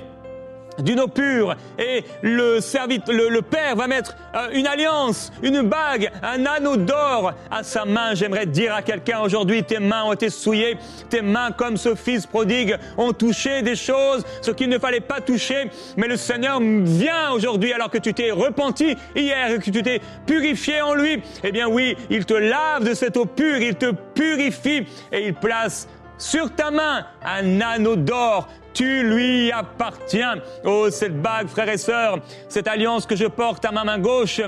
d'une 0.79 0.99
eau 0.99 1.07
pure 1.07 1.55
et 1.79 2.03
le, 2.21 2.59
servite, 2.59 3.07
le, 3.07 3.41
Père 3.41 3.75
va 3.75 3.87
mettre 3.87 4.15
euh, 4.35 4.49
une 4.53 4.67
alliance, 4.67 5.31
une 5.41 5.61
bague, 5.61 6.11
un 6.23 6.45
anneau 6.45 6.75
d'or 6.75 7.33
à 7.49 7.63
sa 7.63 7.85
main. 7.85 8.13
J'aimerais 8.13 8.45
dire 8.45 8.73
à 8.73 8.81
quelqu'un 8.81 9.19
aujourd'hui, 9.19 9.63
tes 9.63 9.79
mains 9.79 10.03
ont 10.03 10.13
été 10.13 10.29
souillées, 10.29 10.77
tes 11.09 11.21
mains 11.21 11.51
comme 11.51 11.77
ce 11.77 11.95
fils 11.95 12.25
prodigue 12.25 12.75
ont 12.97 13.13
touché 13.13 13.61
des 13.61 13.75
choses, 13.75 14.25
ce 14.41 14.51
qu'il 14.51 14.69
ne 14.69 14.79
fallait 14.79 14.99
pas 14.99 15.21
toucher, 15.21 15.69
mais 15.95 16.07
le 16.07 16.17
Seigneur 16.17 16.59
vient 16.59 17.31
aujourd'hui 17.31 17.73
alors 17.73 17.89
que 17.89 17.97
tu 17.97 18.13
t'es 18.13 18.31
repenti 18.31 18.95
hier 19.15 19.51
et 19.51 19.59
que 19.59 19.69
tu 19.69 19.83
t'es 19.83 20.01
purifié 20.25 20.81
en 20.81 20.93
lui. 20.93 21.21
Eh 21.43 21.51
bien 21.51 21.67
oui, 21.67 21.95
il 22.09 22.25
te 22.25 22.33
lave 22.33 22.83
de 22.83 22.93
cette 22.93 23.17
eau 23.17 23.25
pure, 23.25 23.57
il 23.57 23.75
te 23.75 23.91
purifie 23.91 24.85
et 25.11 25.27
il 25.27 25.33
place 25.33 25.87
sur 26.17 26.53
ta 26.53 26.71
main 26.71 27.05
un 27.23 27.61
anneau 27.61 27.95
d'or 27.95 28.47
tu 28.77 29.01
lui 29.01 29.51
appartiens. 29.51 30.35
Oh, 30.63 30.87
cette 30.91 31.19
bague, 31.19 31.47
frères 31.47 31.69
et 31.69 31.77
sœurs, 31.77 32.19
cette 32.47 32.67
alliance 32.67 33.07
que 33.07 33.15
je 33.15 33.25
porte 33.25 33.65
à 33.65 33.71
ma 33.71 33.83
main 33.83 33.97
gauche 33.97 34.39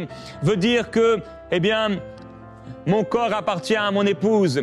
veut 0.44 0.56
dire 0.56 0.92
que, 0.92 1.18
eh 1.50 1.60
bien, 1.60 2.00
mon 2.86 3.04
corps 3.04 3.34
appartient 3.34 3.76
à 3.76 3.90
mon 3.90 4.06
épouse. 4.06 4.62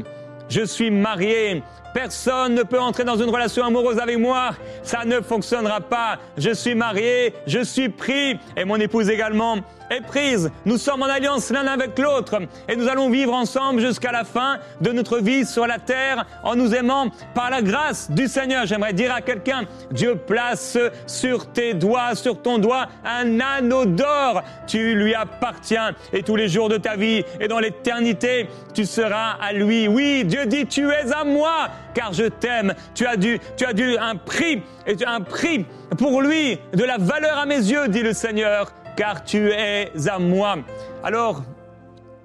Je 0.49 0.65
suis 0.65 0.93
marié. 0.93 1.65
Personne 1.93 2.55
ne 2.55 2.63
peut 2.63 2.79
entrer 2.79 3.03
dans 3.03 3.17
une 3.17 3.29
relation 3.29 3.65
amoureuse 3.65 3.99
avec 3.99 4.19
moi. 4.19 4.51
Ça 4.85 5.05
ne 5.05 5.21
fonctionnera 5.21 5.81
pas. 5.81 6.19
Je 6.37 6.55
suis 6.55 6.77
marié, 6.77 7.35
je 7.49 7.65
suis 7.65 7.89
pris 7.89 8.39
et 8.57 8.65
mon 8.65 8.77
épouse 8.77 9.11
également 9.11 9.57
est 9.91 10.01
prise. 10.01 10.51
Nous 10.65 10.79
sommes 10.79 11.03
en 11.03 11.07
alliance 11.07 11.51
l'un 11.51 11.67
avec 11.67 11.99
l'autre 11.99 12.41
et 12.69 12.77
nous 12.77 12.89
allons 12.89 13.11
vivre 13.11 13.35
ensemble 13.35 13.81
jusqu'à 13.81 14.13
la 14.13 14.25
fin 14.25 14.59
de 14.81 14.93
notre 14.93 15.19
vie 15.19 15.45
sur 15.45 15.67
la 15.67 15.79
terre 15.79 16.27
en 16.43 16.55
nous 16.55 16.75
aimant 16.75 17.09
par 17.35 17.51
la 17.51 17.63
grâce 17.63 18.11
du 18.11 18.29
Seigneur. 18.29 18.67
J'aimerais 18.67 18.93
dire 18.93 19.15
à 19.15 19.21
quelqu'un, 19.21 19.63
Dieu 19.91 20.17
place 20.17 20.79
sur 21.07 21.47
tes 21.53 21.75
doigts, 21.75 22.15
sur 22.15 22.41
ton 22.41 22.59
doigt, 22.59 22.87
un 23.05 23.41
anneau 23.41 23.85
d'or. 23.85 24.43
Tu 24.67 24.95
lui 24.95 25.15
appartiens 25.15 25.93
et 26.13 26.23
tous 26.23 26.37
les 26.37 26.49
jours 26.49 26.69
de 26.69 26.77
ta 26.77 26.97
vie 26.97 27.25
et 27.41 27.49
dans 27.49 27.59
l'éternité, 27.59 28.49
tu 28.75 28.85
seras 28.85 29.37
à 29.41 29.53
lui. 29.53 29.89
Oui, 29.89 30.25
Dieu 30.25 30.47
dit, 30.47 30.67
tu 30.67 30.91
es 30.91 31.13
à 31.13 31.25
moi 31.25 31.69
car 31.95 32.13
je 32.13 32.25
t'aime. 32.25 32.75
Tu 32.95 33.07
as 33.07 33.17
dû, 33.17 33.41
tu 33.57 33.65
as 33.65 33.73
dû 33.73 33.97
un 33.99 34.17
prix, 34.17 34.63
un 35.07 35.21
prix 35.21 35.65
pour 35.99 36.21
lui, 36.21 36.59
de 36.75 36.85
la 36.85 36.99
valeur 36.99 37.39
à 37.39 37.47
mes 37.47 37.57
yeux, 37.57 37.89
dit 37.89 38.03
le 38.03 38.13
Seigneur 38.13 38.73
car 38.97 39.23
tu 39.23 39.51
es 39.51 40.09
à 40.09 40.19
moi. 40.19 40.57
Alors, 41.03 41.43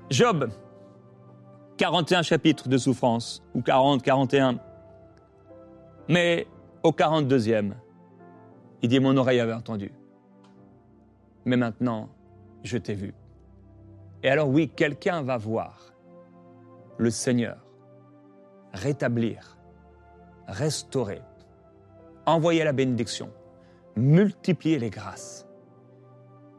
Job, 0.09 0.49
41 1.77 2.21
chapitres 2.21 2.69
de 2.69 2.77
souffrance, 2.77 3.43
ou 3.53 3.61
40, 3.61 4.01
41. 4.01 4.59
Mais 6.07 6.47
au 6.83 6.91
42e, 6.91 7.73
il 8.81 8.89
dit, 8.89 8.99
mon 8.99 9.15
oreille 9.17 9.39
avait 9.39 9.53
entendu. 9.53 9.91
Mais 11.45 11.57
maintenant, 11.57 12.09
je 12.63 12.77
t'ai 12.77 12.93
vu. 12.93 13.13
Et 14.23 14.29
alors 14.29 14.49
oui, 14.49 14.69
quelqu'un 14.69 15.21
va 15.23 15.37
voir 15.37 15.93
le 16.97 17.09
Seigneur 17.09 17.57
rétablir, 18.73 19.57
restaurer, 20.47 21.21
envoyer 22.25 22.63
la 22.63 22.71
bénédiction, 22.71 23.29
multiplier 23.95 24.79
les 24.79 24.89
grâces 24.89 25.47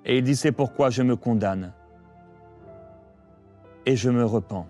et 0.05 0.19
il 0.19 0.25
dit, 0.25 0.37
c'est 0.37 0.53
pourquoi 0.53 0.91
je 0.91 1.03
me 1.03 1.17
condamne 1.17 1.73
et 3.87 3.97
je 3.97 4.11
me 4.11 4.25
repens, 4.25 4.67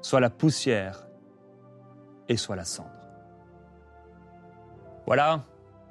soit 0.00 0.20
la 0.20 0.30
poussière 0.30 1.06
et 2.28 2.36
soit 2.36 2.56
la 2.56 2.64
cendre. 2.64 2.90
Voilà, 5.06 5.44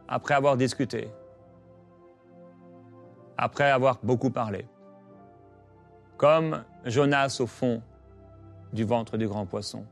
après 0.07 0.33
avoir 0.33 0.57
discuté, 0.57 1.09
après 3.37 3.69
avoir 3.71 3.99
beaucoup 4.03 4.29
parlé, 4.29 4.67
comme 6.17 6.63
Jonas 6.85 7.37
au 7.39 7.47
fond 7.47 7.81
du 8.73 8.83
ventre 8.83 9.17
du 9.17 9.27
grand 9.27 9.45
poisson, 9.45 9.85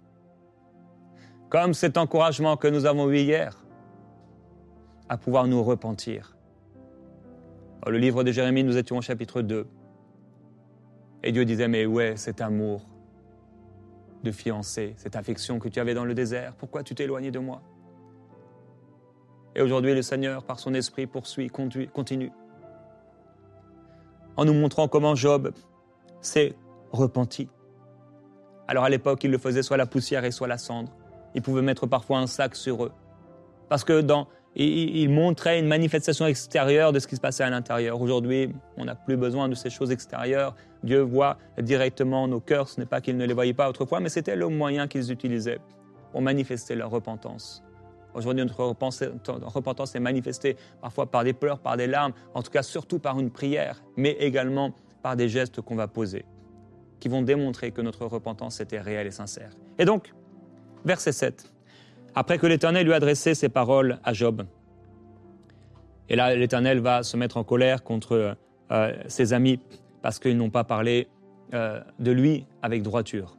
comme 1.50 1.74
cet 1.74 1.98
encouragement 1.98 2.58
que 2.58 2.68
nous 2.68 2.86
avons 2.86 3.10
eu 3.10 3.18
hier 3.18 3.64
à 5.08 5.18
pouvoir 5.18 5.48
nous 5.48 5.64
repentir, 5.64 6.33
le 7.88 7.98
livre 7.98 8.24
de 8.24 8.32
Jérémie, 8.32 8.64
nous 8.64 8.78
étions 8.78 8.98
au 8.98 9.02
chapitre 9.02 9.42
2. 9.42 9.68
Et 11.24 11.32
Dieu 11.32 11.46
disait, 11.46 11.68
mais 11.68 11.86
où 11.86 12.00
est 12.00 12.18
cet 12.18 12.42
amour 12.42 12.86
de 14.24 14.32
fiancé, 14.32 14.94
cette 14.98 15.16
affection 15.16 15.60
que 15.60 15.70
tu 15.70 15.80
avais 15.80 15.94
dans 15.94 16.06
le 16.06 16.14
désert? 16.14 16.54
Pourquoi 16.56 16.84
tu 16.84 16.96
t'es 16.96 17.04
éloigné 17.04 17.32
de 17.32 17.40
moi? 17.40 17.62
Et 19.56 19.62
aujourd'hui, 19.62 19.94
le 19.94 20.02
Seigneur, 20.02 20.44
par 20.44 20.60
son 20.60 20.74
esprit, 20.74 21.08
poursuit, 21.08 21.48
conduit, 21.50 21.88
continue, 21.88 22.32
en 24.36 24.46
nous 24.46 24.54
montrant 24.54 24.88
comment 24.88 25.16
Job 25.16 25.54
s'est 26.22 26.56
repenti. 26.92 27.50
Alors 28.68 28.84
à 28.84 28.90
l'époque, 28.90 29.24
il 29.24 29.32
le 29.32 29.38
faisait 29.38 29.62
soit 29.62 29.78
la 29.78 29.86
poussière 29.86 30.26
et 30.26 30.32
soit 30.32 30.48
la 30.48 30.58
cendre. 30.58 30.92
Il 31.36 31.42
pouvait 31.42 31.62
mettre 31.62 31.86
parfois 31.86 32.20
un 32.20 32.28
sac 32.28 32.56
sur 32.56 32.86
eux. 32.86 32.92
Parce 33.70 33.84
que 33.84 34.02
dans 34.02 34.28
il, 34.56 35.10
montrait 35.10 35.60
une 35.60 35.68
manifestation 35.68 36.26
extérieure 36.26 36.92
de 36.92 37.00
ce 37.00 37.08
qui 37.08 37.16
se 37.16 37.22
passait 37.22 37.44
à 37.44 37.50
l'intérieur. 37.50 38.00
Aujourd'hui, 38.02 38.54
on 38.78 38.86
n'a 38.86 38.96
plus 38.96 39.18
besoin 39.18 39.50
de 39.50 39.56
ces 39.56 39.70
choses 39.70 39.92
extérieures. 39.92 40.56
Dieu 40.84 41.00
voit 41.00 41.38
directement 41.60 42.28
nos 42.28 42.40
cœurs. 42.40 42.70
Ce 42.70 42.80
n'est 42.80 42.86
pas 42.86 43.02
qu'ils 43.02 43.18
ne 43.18 43.26
les 43.26 43.34
voyaient 43.34 43.54
pas 43.54 43.70
autrefois, 43.70 44.00
mais 44.00 44.10
c'était 44.10 44.36
le 44.36 44.48
moyen 44.50 44.88
qu'ils 44.88 45.12
utilisaient 45.12 45.60
pour 46.12 46.22
manifester 46.22 46.76
leur 46.76 46.92
repentance. 46.92 47.64
Aujourd'hui, 48.14 48.46
notre 48.46 48.64
repentance 48.64 49.96
est 49.96 50.00
manifestée 50.00 50.56
parfois 50.82 51.10
par 51.10 51.24
des 51.24 51.34
pleurs, 51.34 51.58
par 51.58 51.78
des 51.78 51.88
larmes, 51.88 52.14
en 52.36 52.44
tout 52.44 52.52
cas 52.52 52.62
surtout 52.62 53.00
par 53.00 53.20
une 53.20 53.32
prière, 53.32 53.84
mais 53.98 54.12
également 54.20 54.72
par 55.02 55.16
des 55.16 55.30
gestes 55.30 55.62
qu'on 55.62 55.76
va 55.76 55.88
poser, 55.88 56.24
qui 57.00 57.10
vont 57.10 57.24
démontrer 57.24 57.72
que 57.72 57.82
notre 57.82 58.06
repentance 58.06 58.60
était 58.62 58.80
réelle 58.80 59.08
et 59.08 59.12
sincère. 59.12 59.52
Et 59.80 59.86
donc, 59.86 60.14
verset 60.86 61.12
7. 61.12 61.53
Après 62.16 62.38
que 62.38 62.48
l'Éternel 62.48 62.86
lui 62.86 62.94
a 62.94 62.98
adressé 62.98 63.34
ces 63.34 63.50
paroles 63.50 64.00
à 64.04 64.14
Job, 64.14 64.44
et 66.10 66.16
là 66.16 66.36
l'Éternel 66.36 66.80
va 66.80 67.04
se 67.04 67.18
mettre 67.18 67.38
en 67.38 67.44
colère 67.44 67.84
contre 67.84 68.36
euh, 68.72 68.94
ses 69.08 69.34
amis 69.34 69.60
parce 70.02 70.20
qu'ils 70.20 70.38
n'ont 70.38 70.50
pas 70.50 70.64
parlé 70.64 71.08
euh, 71.54 71.80
de 72.00 72.12
lui 72.12 72.46
avec 72.62 72.84
droiture. 72.84 73.38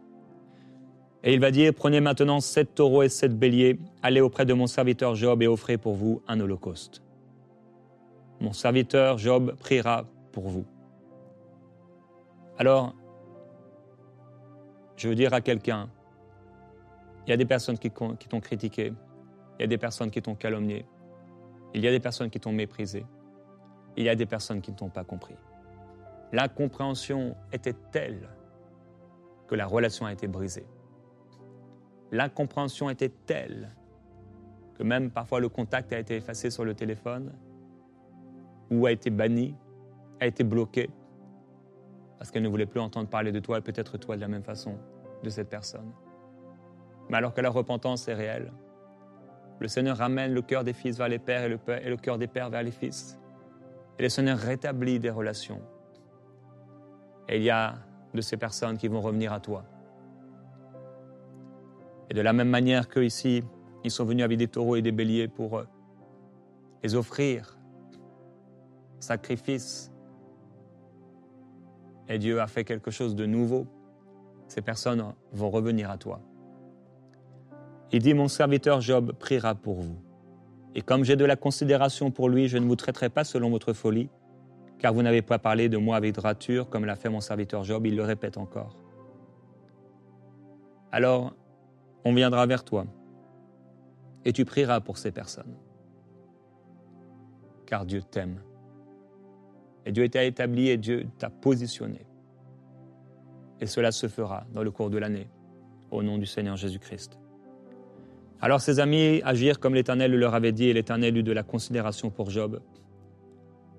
Et 1.23 1.33
il 1.33 1.41
va 1.41 1.51
dire, 1.51 1.73
prenez 1.73 2.01
maintenant 2.01 2.41
sept 2.41 2.75
taureaux 2.75 3.03
et 3.03 3.09
sept 3.09 3.39
béliers, 3.39 3.79
allez 4.03 4.21
auprès 4.21 4.45
de 4.45 4.53
mon 4.53 4.67
serviteur 4.67 5.15
Job 5.15 5.43
et 5.43 5.47
offrez 5.47 5.79
pour 5.79 5.95
vous 5.95 6.23
un 6.29 6.39
holocauste. 6.41 7.03
Mon 8.41 8.53
serviteur 8.53 9.19
Job 9.19 9.55
priera 9.59 10.05
pour 10.33 10.49
vous. 10.49 10.65
Alors, 12.59 12.95
je 14.97 15.09
veux 15.09 15.15
dire 15.15 15.33
à 15.33 15.41
quelqu'un, 15.41 15.89
il 17.27 17.31
y 17.31 17.33
a 17.33 17.37
des 17.37 17.47
personnes 17.47 17.79
qui, 17.79 17.91
t'ont 17.91 18.41
critiqué. 18.41 18.93
Il 19.59 19.63
y 19.63 19.65
a 19.65 19.67
des 19.67 19.79
personnes 19.79 20.11
qui 20.11 20.21
t'ont 20.21 20.35
calomnié. 20.35 20.85
Il 21.73 21.83
y 21.83 21.89
a 21.89 21.91
des 21.91 22.01
personnes 22.01 22.31
qui 22.31 22.39
t'ont 22.39 22.53
méprisé. 22.53 23.07
Il 23.97 24.05
y 24.05 24.09
a 24.09 24.15
des 24.15 24.27
personnes 24.27 24.61
qui 24.61 24.73
ne 24.73 24.77
t'ont 24.77 24.91
pas 24.91 25.05
compris. 25.05 25.37
L'incompréhension 26.33 27.37
était 27.53 27.75
telle 27.93 28.29
que 29.47 29.55
la 29.55 29.67
relation 29.67 30.07
a 30.07 30.13
été 30.13 30.27
brisée. 30.27 30.67
L'incompréhension 32.13 32.91
était 32.91 33.13
telle 33.27 33.71
que 34.77 34.83
même 34.83 35.11
parfois 35.11 35.41
le 35.41 35.49
contact 35.49 35.93
a 35.93 35.99
été 35.99 36.17
effacé 36.17 36.51
sur 36.51 36.65
le 36.65 36.75
téléphone 36.75 37.33
ou 38.71 38.87
a 38.87 38.93
été 38.93 39.11
banni, 39.11 39.55
a 40.21 40.27
été 40.27 40.45
bloqué 40.45 40.91
parce 42.19 42.31
qu'elle 42.31 42.43
ne 42.43 42.49
voulait 42.49 42.67
plus 42.67 42.81
entendre 42.81 43.09
parler 43.09 43.33
de 43.33 43.41
toi 43.41 43.59
et 43.59 43.61
peut-être 43.61 43.99
toi 43.99 44.17
de 44.17 44.21
la 44.21 44.29
même 44.29 44.43
façon 44.43 44.79
de 45.23 45.31
cette 45.31 45.49
personne. 45.49 45.93
Mais 47.09 47.17
alors 47.17 47.35
que 47.35 47.41
la 47.41 47.51
repentance 47.51 48.09
est 48.09 48.15
réelle, 48.15 48.53
le 49.61 49.69
Seigneur 49.69 49.97
ramène 49.97 50.33
le 50.33 50.43
cœur 50.43 50.65
des 50.65 50.73
fils 50.73 50.99
vers 50.99 51.09
les 51.09 51.19
pères 51.19 51.45
et 51.45 51.49
le, 51.49 51.97
cœur 51.97 52.19
des 52.19 52.27
pères 52.27 52.51
vers 52.51 52.63
les 52.63 52.71
fils. 52.71 53.19
Et 53.99 54.03
le 54.03 54.09
Seigneur 54.09 54.39
rétablit 54.39 54.99
des 54.99 55.11
relations. 55.11 55.63
Et 57.29 57.37
il 57.37 57.43
y 57.43 57.51
a 57.51 57.77
de 58.13 58.21
ces 58.21 58.37
personnes 58.37 58.77
qui 58.77 58.89
vont 58.89 59.01
revenir 59.01 59.33
à 59.33 59.41
toi. 59.41 59.65
Et 62.11 62.15
de 62.15 62.21
la 62.21 62.33
même 62.33 62.49
manière 62.49 62.89
qu'ici, 62.89 63.43
ils 63.85 63.91
sont 63.91 64.05
venus 64.05 64.25
avec 64.25 64.39
des 64.39 64.49
taureaux 64.49 64.77
et 64.77 64.83
des 64.83 64.93
béliers 64.93 65.29
pour 65.29 65.59
euh, 65.59 65.65
les 66.83 66.95
offrir 66.95 67.59
sacrifice. 69.01 69.93
Et 72.09 72.19
Dieu 72.19 72.41
a 72.41 72.47
fait 72.47 72.65
quelque 72.65 72.91
chose 72.91 73.15
de 73.15 73.27
nouveau. 73.27 73.67
Ces 74.49 74.63
personnes 74.63 75.15
vont 75.33 75.51
revenir 75.51 75.91
à 75.91 75.99
toi. 75.99 76.21
Il 77.95 78.03
dit, 78.03 78.13
mon 78.13 78.27
serviteur 78.27 78.81
Job 78.81 79.13
priera 79.13 79.55
pour 79.55 79.77
vous. 79.77 79.97
Et 80.75 80.83
comme 80.83 81.05
j'ai 81.05 81.15
de 81.15 81.25
la 81.25 81.37
considération 81.37 82.11
pour 82.11 82.29
lui, 82.29 82.49
je 82.49 82.59
ne 82.59 82.67
vous 82.67 82.75
traiterai 82.75 83.09
pas 83.09 83.23
selon 83.23 83.51
votre 83.51 83.73
folie, 83.73 84.11
car 84.81 84.93
vous 84.93 85.03
n'avez 85.03 85.23
pas 85.23 85.39
parlé 85.39 85.69
de 85.69 85.77
moi 85.77 85.95
avec 85.95 86.13
drature, 86.13 86.69
comme 86.69 86.85
l'a 86.85 86.97
fait 86.97 87.09
mon 87.09 87.21
serviteur 87.21 87.63
Job, 87.63 87.87
il 87.87 87.95
le 87.95 88.03
répète 88.03 88.37
encore. 88.37 88.77
Alors, 90.91 91.37
on 92.05 92.13
viendra 92.13 92.45
vers 92.47 92.65
toi, 92.65 92.85
et 94.25 94.33
tu 94.33 94.45
prieras 94.45 94.81
pour 94.81 94.99
ces 94.99 95.13
personnes. 95.13 95.55
car 97.67 97.87
Dieu 97.87 98.03
t'aime. 98.03 98.41
Et 99.87 99.93
Dieu 99.93 100.09
t'a 100.09 100.25
établi 100.25 100.69
et 100.69 100.79
Dieu 100.79 101.07
t'a 101.19 101.31
positionné. 101.31 102.07
Et 103.61 103.67
cela 103.67 103.93
se 103.93 104.09
fera 104.09 104.47
dans 104.53 104.65
le 104.65 104.73
cours 104.73 104.91
de 104.91 104.99
l'année, 104.99 105.29
au 105.93 106.03
nom 106.03 106.19
du 106.19 106.27
Seigneur 106.27 106.57
Jésus-Christ. 106.57 107.21
Alors 108.45 108.61
ses 108.61 108.79
amis 108.79 109.23
agirent 109.25 109.59
comme 109.59 109.75
l'Éternel 109.75 110.15
leur 110.15 110.35
avait 110.35 110.53
dit, 110.53 110.67
et 110.67 110.75
l'Éternel 110.75 111.17
eut 111.17 111.23
de 111.23 111.33
la 111.33 111.43
considération 111.43 112.11
pour 112.11 112.29
Job. 112.29 112.61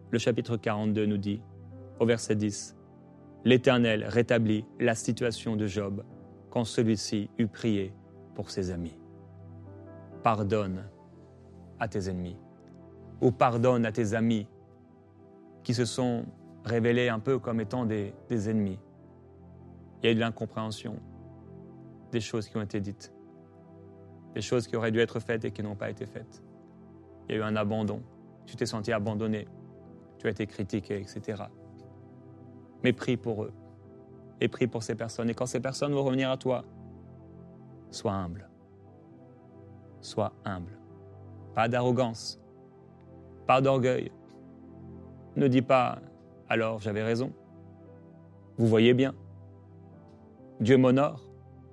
Le 0.10 0.18
chapitre 0.18 0.58
42 0.58 1.06
nous 1.06 1.18
dit, 1.18 1.40
au 2.00 2.06
verset 2.08 2.36
10, 2.36 2.76
L'Éternel 3.44 4.06
rétablit 4.06 4.66
la 4.80 4.96
situation 4.96 5.56
de 5.56 5.68
Job 5.68 6.04
quand 6.50 6.66
celui-ci 6.66 7.30
eut 7.38 7.46
prié 7.46 7.94
pour 8.34 8.50
ses 8.50 8.72
amis. 8.72 8.98
Pardonne 10.24 10.86
à 11.80 11.88
tes 11.88 12.10
ennemis, 12.10 12.38
ou 13.22 13.32
pardonne 13.32 13.86
à 13.86 13.92
tes 13.92 14.16
amis 14.16 14.48
qui 15.64 15.76
se 15.76 15.86
sont 15.86 16.26
révélés 16.64 17.10
un 17.10 17.20
peu 17.20 17.38
comme 17.38 17.62
étant 17.62 17.86
des, 17.86 18.16
des 18.30 18.50
ennemis. 18.50 18.80
Il 20.02 20.08
y 20.08 20.10
a 20.10 20.12
eu 20.14 20.16
de 20.16 20.22
l'incompréhension, 20.22 20.96
des 22.12 22.20
choses 22.20 22.50
qui 22.50 22.58
ont 22.58 22.64
été 22.64 22.80
dites 22.80 23.15
des 24.36 24.42
choses 24.42 24.68
qui 24.68 24.76
auraient 24.76 24.92
dû 24.92 25.00
être 25.00 25.20
faites 25.20 25.46
et 25.46 25.52
qui 25.52 25.64
n'ont 25.64 25.76
pas 25.76 25.90
été 25.90 26.06
faites. 26.06 26.44
Il 27.28 27.36
y 27.36 27.38
a 27.38 27.42
eu 27.42 27.44
un 27.44 27.56
abandon. 27.56 28.04
Tu 28.46 28.56
t'es 28.56 28.66
senti 28.66 28.92
abandonné. 28.92 29.48
Tu 30.20 30.28
as 30.28 30.32
été 30.32 30.46
critiqué, 30.46 31.00
etc. 31.00 31.44
Mais 32.84 32.94
prie 32.94 33.18
pour 33.18 33.46
eux. 33.46 33.54
Et 34.42 34.50
prie 34.50 34.68
pour 34.68 34.84
ces 34.84 34.96
personnes. 34.96 35.30
Et 35.30 35.34
quand 35.34 35.46
ces 35.46 35.62
personnes 35.62 35.94
vont 35.94 36.04
revenir 36.04 36.30
à 36.30 36.38
toi, 36.38 36.66
sois 37.92 38.12
humble. 38.12 38.50
Sois 40.02 40.34
humble. 40.44 40.78
Pas 41.56 41.70
d'arrogance. 41.70 42.40
Pas 43.48 43.62
d'orgueil. 43.62 44.12
Ne 45.38 45.48
dis 45.48 45.62
pas 45.62 46.00
alors 46.50 46.80
j'avais 46.80 47.04
raison. 47.04 47.32
Vous 48.58 48.68
voyez 48.68 48.94
bien. 48.94 49.14
Dieu 50.60 50.78
m'honore. 50.78 51.22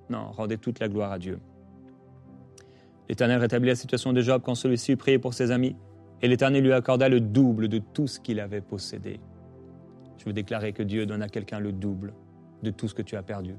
Non, 0.09 0.31
rendez 0.31 0.57
toute 0.57 0.79
la 0.79 0.87
gloire 0.87 1.11
à 1.11 1.19
Dieu. 1.19 1.39
L'Éternel 3.13 3.37
rétablit 3.37 3.69
la 3.69 3.75
situation 3.75 4.11
de 4.11 4.21
Job 4.21 4.41
quand 4.43 4.55
celui-ci 4.55 4.93
eut 4.93 4.97
prié 4.97 5.19
pour 5.19 5.35
ses 5.35 5.51
amis, 5.51 5.75
et 6.23 6.27
l'Éternel 6.27 6.63
lui 6.63 6.73
accorda 6.73 7.09
le 7.09 7.19
double 7.19 7.67
de 7.67 7.77
tout 7.77 8.07
ce 8.07 8.19
qu'il 8.19 8.39
avait 8.39 8.59
possédé. 8.59 9.19
Je 10.17 10.25
veux 10.25 10.33
déclarer 10.33 10.73
que 10.73 10.81
Dieu 10.81 11.05
donne 11.05 11.21
à 11.21 11.29
quelqu'un 11.29 11.59
le 11.59 11.71
double 11.71 12.15
de 12.63 12.71
tout 12.71 12.87
ce 12.87 12.95
que 12.95 13.03
tu 13.03 13.15
as 13.15 13.21
perdu. 13.21 13.53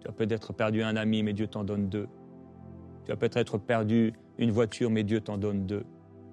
Tu 0.00 0.08
as 0.08 0.12
peut-être 0.12 0.54
perdu 0.54 0.82
un 0.82 0.96
ami, 0.96 1.22
mais 1.22 1.34
Dieu 1.34 1.48
t'en 1.48 1.64
donne 1.64 1.90
deux. 1.90 2.08
Tu 3.04 3.12
as 3.12 3.16
peut-être 3.16 3.58
perdu 3.58 4.14
une 4.38 4.52
voiture, 4.52 4.88
mais 4.88 5.02
Dieu 5.02 5.20
t'en 5.20 5.36
donne 5.36 5.66
deux. 5.66 5.84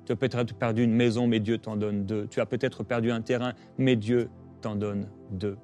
Tu 0.06 0.14
as 0.14 0.16
peut-être 0.16 0.56
perdu 0.56 0.86
une 0.86 0.94
maison, 0.94 1.28
mais 1.28 1.42
Dieu 1.42 1.58
t'en 1.58 1.76
donne 1.76 2.06
deux. 2.06 2.28
Tu 2.28 2.40
as 2.40 2.46
peut-être 2.46 2.86
perdu 2.86 3.12
un 3.12 3.20
terrain, 3.20 3.52
mais 3.78 3.98
Dieu 3.98 4.30
t'en 4.62 4.78
donne 4.78 5.10
deux. 5.32 5.58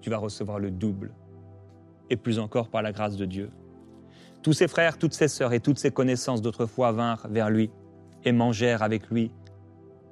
Tu 0.00 0.10
vas 0.10 0.18
recevoir 0.18 0.58
le 0.58 0.72
double, 0.72 1.12
et 2.10 2.16
plus 2.16 2.40
encore 2.40 2.70
par 2.70 2.82
la 2.82 2.90
grâce 2.90 3.16
de 3.16 3.24
Dieu. 3.24 3.50
Tous 4.44 4.52
ses 4.52 4.68
frères, 4.68 4.98
toutes 4.98 5.14
ses 5.14 5.28
sœurs 5.28 5.54
et 5.54 5.60
toutes 5.60 5.78
ses 5.78 5.90
connaissances 5.90 6.42
d'autrefois 6.42 6.92
vinrent 6.92 7.26
vers 7.30 7.48
lui 7.48 7.70
et 8.24 8.30
mangèrent 8.30 8.82
avec 8.82 9.08
lui 9.08 9.32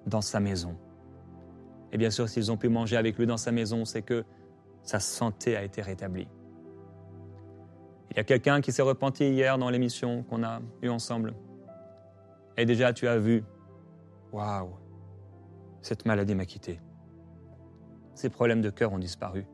dans 0.07 0.23
sa 0.23 0.41
maison. 0.41 0.75
Et 1.93 1.99
bien 1.99 2.09
sûr, 2.09 2.31
s'ils 2.31 2.51
ont 2.51 2.57
pu 2.57 2.71
manger 2.71 2.97
avec 2.97 3.19
lui 3.19 3.27
dans 3.27 3.37
sa 3.37 3.53
maison, 3.53 3.85
c'est 3.85 4.01
que 4.01 4.25
sa 4.85 5.01
santé 5.01 5.55
a 5.55 5.63
été 5.63 5.83
rétablie. 5.83 6.29
Il 8.11 8.17
y 8.17 8.21
a 8.21 8.25
quelqu'un 8.25 8.63
qui 8.63 8.73
s'est 8.73 8.81
repenti 8.81 9.29
hier 9.29 9.59
dans 9.59 9.69
l'émission 9.69 10.23
qu'on 10.23 10.43
a 10.43 10.63
eue 10.81 10.89
ensemble. 10.89 11.35
Et 12.57 12.65
déjà, 12.65 12.95
tu 12.95 13.07
as 13.09 13.19
vu, 13.19 13.45
waouh, 14.33 14.71
cette 15.83 16.07
maladie 16.07 16.35
m'a 16.35 16.47
quitté. 16.47 16.81
Ces 18.15 18.31
problèmes 18.31 18.63
de 18.63 18.71
cœur 18.71 18.95
ont 18.95 18.99
disparu. 18.99 19.47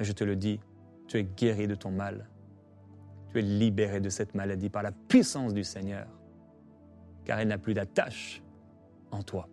Et 0.00 0.04
je 0.04 0.12
te 0.12 0.24
le 0.24 0.34
dis, 0.34 0.58
tu 1.06 1.18
es 1.18 1.22
guéri 1.22 1.68
de 1.68 1.76
ton 1.76 1.92
mal. 1.92 2.28
Tu 3.32 3.38
es 3.38 3.42
libéré 3.42 4.00
de 4.00 4.08
cette 4.08 4.34
maladie 4.34 4.68
par 4.68 4.82
la 4.82 4.92
puissance 4.92 5.54
du 5.54 5.64
Seigneur, 5.64 6.06
car 7.24 7.38
elle 7.40 7.48
n'a 7.48 7.58
plus 7.58 7.74
d'attache 7.74 8.42
en 9.10 9.22
toi. 9.22 9.48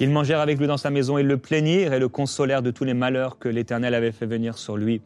Ils 0.00 0.10
mangèrent 0.10 0.40
avec 0.40 0.58
lui 0.58 0.66
dans 0.66 0.76
sa 0.76 0.90
maison, 0.90 1.18
ils 1.18 1.26
le 1.26 1.38
plaignirent 1.38 1.92
et 1.92 2.00
le 2.00 2.08
consolèrent 2.08 2.62
de 2.62 2.70
tous 2.70 2.84
les 2.84 2.94
malheurs 2.94 3.38
que 3.38 3.48
l'Éternel 3.48 3.94
avait 3.94 4.12
fait 4.12 4.26
venir 4.26 4.58
sur 4.58 4.76
lui. 4.76 5.02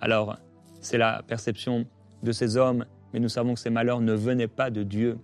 Alors, 0.00 0.36
c'est 0.80 0.98
la 0.98 1.22
perception 1.26 1.86
de 2.22 2.32
ces 2.32 2.56
hommes, 2.58 2.84
mais 3.12 3.20
nous 3.20 3.30
savons 3.30 3.54
que 3.54 3.60
ces 3.60 3.70
malheurs 3.70 4.00
ne 4.00 4.12
venaient 4.12 4.48
pas 4.48 4.70
de 4.70 4.82
Dieu. 4.82 5.18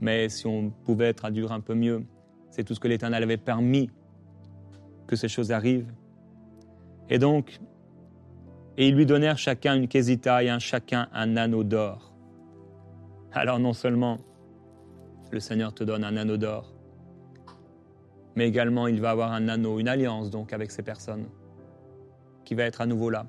Mais 0.00 0.28
si 0.30 0.46
on 0.46 0.70
pouvait 0.70 1.12
traduire 1.12 1.52
un 1.52 1.60
peu 1.60 1.74
mieux, 1.74 2.04
c'est 2.50 2.64
tout 2.64 2.74
ce 2.74 2.80
que 2.80 2.88
l'Éternel 2.88 3.22
avait 3.22 3.36
permis 3.36 3.90
que 5.06 5.16
ces 5.16 5.28
choses 5.28 5.52
arrivent. 5.52 5.92
Et 7.10 7.18
donc, 7.18 7.60
et 8.76 8.88
ils 8.88 8.94
lui 8.94 9.06
donnèrent 9.06 9.38
chacun 9.38 9.74
une 9.74 9.88
quesita 9.88 10.42
et 10.42 10.50
un 10.50 10.58
chacun 10.58 11.08
un 11.12 11.36
anneau 11.36 11.64
d'or. 11.64 12.12
Alors 13.32 13.58
non 13.58 13.72
seulement 13.72 14.18
le 15.30 15.40
Seigneur 15.40 15.74
te 15.74 15.84
donne 15.84 16.04
un 16.04 16.16
anneau 16.16 16.36
d'or, 16.36 16.74
mais 18.34 18.46
également 18.46 18.86
il 18.86 19.00
va 19.00 19.10
avoir 19.10 19.32
un 19.32 19.48
anneau, 19.48 19.78
une 19.78 19.88
alliance 19.88 20.30
donc 20.30 20.52
avec 20.52 20.70
ces 20.70 20.82
personnes, 20.82 21.26
qui 22.44 22.54
va 22.54 22.64
être 22.64 22.80
à 22.80 22.86
nouveau 22.86 23.10
là. 23.10 23.26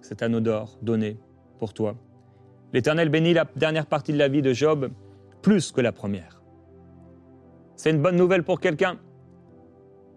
Cet 0.00 0.22
anneau 0.22 0.40
d'or 0.40 0.78
donné 0.82 1.18
pour 1.58 1.72
toi. 1.74 1.96
L'Éternel 2.72 3.08
bénit 3.08 3.32
la 3.32 3.46
dernière 3.56 3.86
partie 3.86 4.12
de 4.12 4.18
la 4.18 4.28
vie 4.28 4.42
de 4.42 4.52
Job 4.52 4.90
plus 5.42 5.72
que 5.72 5.80
la 5.80 5.92
première. 5.92 6.42
C'est 7.76 7.90
une 7.90 8.02
bonne 8.02 8.16
nouvelle 8.16 8.42
pour 8.42 8.60
quelqu'un. 8.60 8.98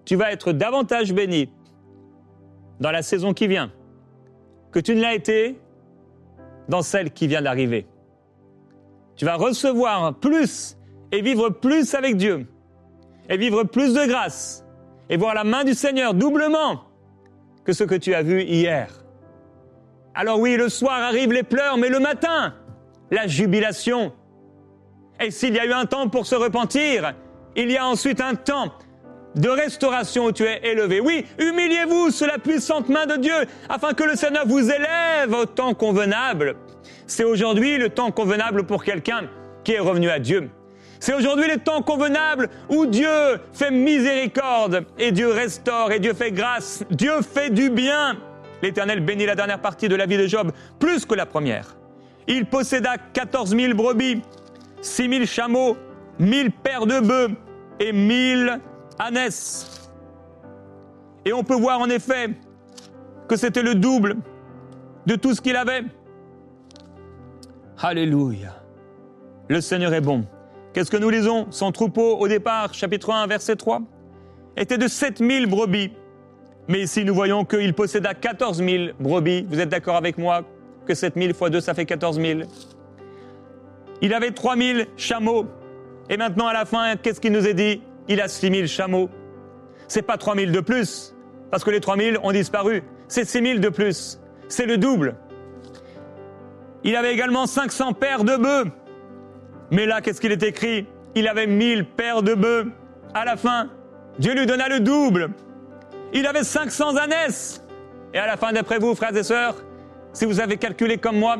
Tu 0.06 0.16
vas 0.16 0.32
être 0.32 0.54
davantage 0.54 1.14
béni 1.14 1.50
dans 2.80 2.92
la 2.92 3.02
saison 3.02 3.34
qui 3.34 3.48
vient 3.48 3.72
que 4.72 4.80
tu 4.80 4.96
ne 4.96 5.02
l'as 5.02 5.14
été 5.14 5.60
dans 6.68 6.82
celle 6.82 7.12
qui 7.12 7.28
vient 7.28 7.42
d'arriver. 7.42 7.88
Tu 9.16 9.26
vas 9.26 9.36
recevoir 9.36 10.16
plus 10.16 10.78
et 11.12 11.22
vivre 11.22 11.50
plus 11.50 11.94
avec 11.96 12.18
Dieu, 12.18 12.48
et 13.28 13.38
vivre 13.38 13.64
plus 13.64 13.94
de 13.94 14.06
grâce, 14.08 14.66
et 15.10 15.18
voir 15.18 15.34
la 15.34 15.44
main 15.44 15.64
du 15.64 15.74
Seigneur 15.74 16.14
doublement 16.14 16.84
que 17.66 17.74
ce 17.74 17.84
que 17.84 17.96
tu 17.96 18.14
as 18.14 18.22
vu 18.22 18.44
hier. 18.44 18.88
Alors 20.14 20.40
oui, 20.40 20.56
le 20.56 20.70
soir 20.70 21.02
arrivent 21.02 21.34
les 21.34 21.44
pleurs, 21.44 21.78
mais 21.78 21.90
le 21.90 22.00
matin, 22.00 22.54
la 23.12 23.28
jubilation. 23.28 24.14
Et 25.20 25.32
s'il 25.32 25.56
y 25.56 25.60
a 25.60 25.66
eu 25.66 25.74
un 25.74 25.86
temps 25.86 26.08
pour 26.10 26.26
se 26.26 26.36
repentir, 26.36 27.14
il 27.56 27.72
y 27.72 27.78
a 27.78 27.86
ensuite 27.86 28.22
un 28.22 28.36
temps 28.36 28.74
de 29.40 29.50
restauration 29.50 30.26
où 30.26 30.32
tu 30.32 30.44
es 30.44 30.60
élevé. 30.64 31.00
Oui, 31.00 31.26
humiliez-vous 31.40 32.12
sous 32.12 32.26
la 32.26 32.38
puissante 32.38 32.90
main 32.90 33.06
de 33.06 33.16
Dieu 33.16 33.36
afin 33.70 33.94
que 33.94 34.04
le 34.04 34.16
Seigneur 34.16 34.46
vous 34.46 34.70
élève 34.70 35.34
au 35.34 35.46
temps 35.46 35.74
convenable. 35.74 36.56
C'est 37.08 37.24
aujourd'hui 37.24 37.78
le 37.78 37.90
temps 37.90 38.12
convenable 38.12 38.66
pour 38.66 38.84
quelqu'un 38.84 39.30
qui 39.64 39.74
est 39.74 39.80
revenu 39.80 40.10
à 40.10 40.20
Dieu. 40.20 40.50
C'est 41.00 41.14
aujourd'hui 41.14 41.48
le 41.48 41.58
temps 41.58 41.82
convenable 41.82 42.50
où 42.68 42.86
Dieu 42.86 43.08
fait 43.54 43.72
miséricorde 43.72 44.86
et 44.98 45.14
Dieu 45.14 45.32
restaure 45.32 45.94
et 45.94 46.00
Dieu 46.00 46.14
fait 46.14 46.32
grâce. 46.32 46.84
Dieu 46.92 47.22
fait 47.22 47.50
du 47.50 47.70
bien. 47.70 48.18
L'Éternel 48.62 49.00
bénit 49.00 49.26
la 49.26 49.36
dernière 49.36 49.60
partie 49.60 49.88
de 49.88 49.96
la 49.96 50.06
vie 50.06 50.18
de 50.18 50.28
Job 50.28 50.52
plus 50.80 51.06
que 51.06 51.16
la 51.16 51.26
première. 51.26 51.78
Il 52.28 52.46
posséda 52.46 52.96
14 53.14 53.56
000 53.56 53.74
brebis, 53.74 54.22
6 54.82 55.10
000 55.10 55.26
chameaux, 55.26 55.78
1000 56.20 56.52
paires 56.52 56.86
de 56.86 57.00
bœufs 57.00 57.32
et 57.80 57.94
1000 57.94 58.60
Anès. 59.00 59.90
Et 61.26 61.34
on 61.34 61.44
peut 61.44 61.56
voir 61.56 61.80
en 61.80 61.90
effet 61.90 62.30
que 63.28 63.36
c'était 63.36 63.64
le 63.64 63.76
double 63.76 64.18
de 65.06 65.16
tout 65.16 65.34
ce 65.34 65.42
qu'il 65.42 65.56
avait. 65.56 65.84
Alléluia. 67.82 68.56
Le 69.48 69.62
Seigneur 69.62 69.94
est 69.94 70.02
bon. 70.02 70.26
Qu'est-ce 70.74 70.92
que 70.92 70.98
nous 70.98 71.10
lisons 71.10 71.48
Son 71.50 71.72
troupeau 71.72 72.18
au 72.18 72.28
départ, 72.28 72.74
chapitre 72.74 73.12
1, 73.12 73.26
verset 73.28 73.56
3, 73.56 73.82
était 74.58 74.78
de 74.78 74.88
7000 74.88 75.48
brebis. 75.48 75.94
Mais 76.68 76.82
ici, 76.82 77.04
nous 77.04 77.16
voyons 77.16 77.46
qu'il 77.46 77.74
posséda 77.74 78.14
14 78.14 78.64
000 78.64 78.94
brebis. 79.00 79.46
Vous 79.50 79.60
êtes 79.60 79.70
d'accord 79.70 79.96
avec 79.96 80.18
moi 80.18 80.44
que 80.86 80.94
7000 80.94 81.34
fois 81.34 81.50
2, 81.50 81.62
ça 81.62 81.74
fait 81.74 81.86
14 81.86 82.20
000 82.20 82.42
Il 84.02 84.14
avait 84.14 84.32
3000 84.32 84.88
chameaux. 84.98 85.46
Et 86.10 86.18
maintenant, 86.18 86.48
à 86.48 86.54
la 86.54 86.66
fin, 86.66 86.96
qu'est-ce 86.98 87.20
qu'il 87.20 87.32
nous 87.32 87.48
est 87.48 87.54
dit? 87.54 87.82
Il 88.10 88.20
a 88.20 88.28
6000 88.28 88.68
chameaux. 88.68 89.10
C'est 89.88 90.02
pas 90.02 90.18
3000 90.18 90.52
de 90.52 90.60
plus, 90.60 91.16
parce 91.52 91.64
que 91.64 91.70
les 91.70 91.80
3000 91.80 92.18
ont 92.22 92.32
disparu. 92.32 92.84
C'est 93.08 93.26
6000 93.26 93.62
de 93.62 93.70
plus. 93.70 94.20
C'est 94.50 94.66
le 94.66 94.78
double. 94.78 95.16
Il 96.84 96.96
avait 96.96 97.14
également 97.14 97.46
500 97.46 97.94
paires 97.94 98.24
de 98.24 98.36
bœufs. 98.36 98.72
Mais 99.72 99.86
là, 99.86 100.02
qu'est-ce 100.02 100.20
qu'il 100.20 100.32
est 100.32 100.44
écrit? 100.44 100.88
Il 101.16 101.28
avait 101.28 101.48
1000 101.48 101.86
paires 101.86 102.24
de 102.24 102.34
bœufs. 102.34 102.68
À 103.14 103.26
la 103.26 103.38
fin, 103.38 103.70
Dieu 104.18 104.34
lui 104.34 104.46
donna 104.46 104.68
le 104.68 104.80
double. 104.80 105.30
Il 106.14 106.26
avait 106.26 106.44
500 106.44 106.98
ânesses. 106.98 107.64
Et 108.14 108.18
à 108.18 108.26
la 108.26 108.38
fin, 108.38 108.52
d'après 108.52 108.80
vous, 108.80 108.96
frères 108.96 109.16
et 109.16 109.24
sœurs, 109.24 109.56
si 110.14 110.26
vous 110.26 110.40
avez 110.40 110.58
calculé 110.58 110.98
comme 110.98 111.18
moi, 111.18 111.38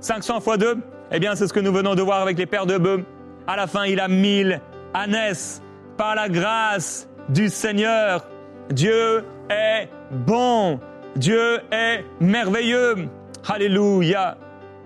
500 0.00 0.40
fois 0.40 0.56
2, 0.56 0.78
eh 1.12 1.20
bien, 1.20 1.34
c'est 1.36 1.46
ce 1.46 1.52
que 1.52 1.60
nous 1.60 1.72
venons 1.72 1.94
de 1.94 2.02
voir 2.02 2.20
avec 2.20 2.38
les 2.38 2.46
paires 2.46 2.66
de 2.66 2.76
bœufs. 2.76 3.04
À 3.46 3.56
la 3.56 3.66
fin, 3.66 3.84
il 3.84 4.00
a 4.00 4.08
mille 4.08 4.60
ânesses 4.94 5.62
par 5.98 6.14
la 6.14 6.30
grâce 6.30 7.08
du 7.28 7.50
Seigneur. 7.50 8.24
Dieu 8.70 9.24
est 9.50 9.88
bon. 10.10 10.80
Dieu 11.16 11.58
est 11.70 12.04
merveilleux. 12.20 13.08
Alléluia. 13.46 14.38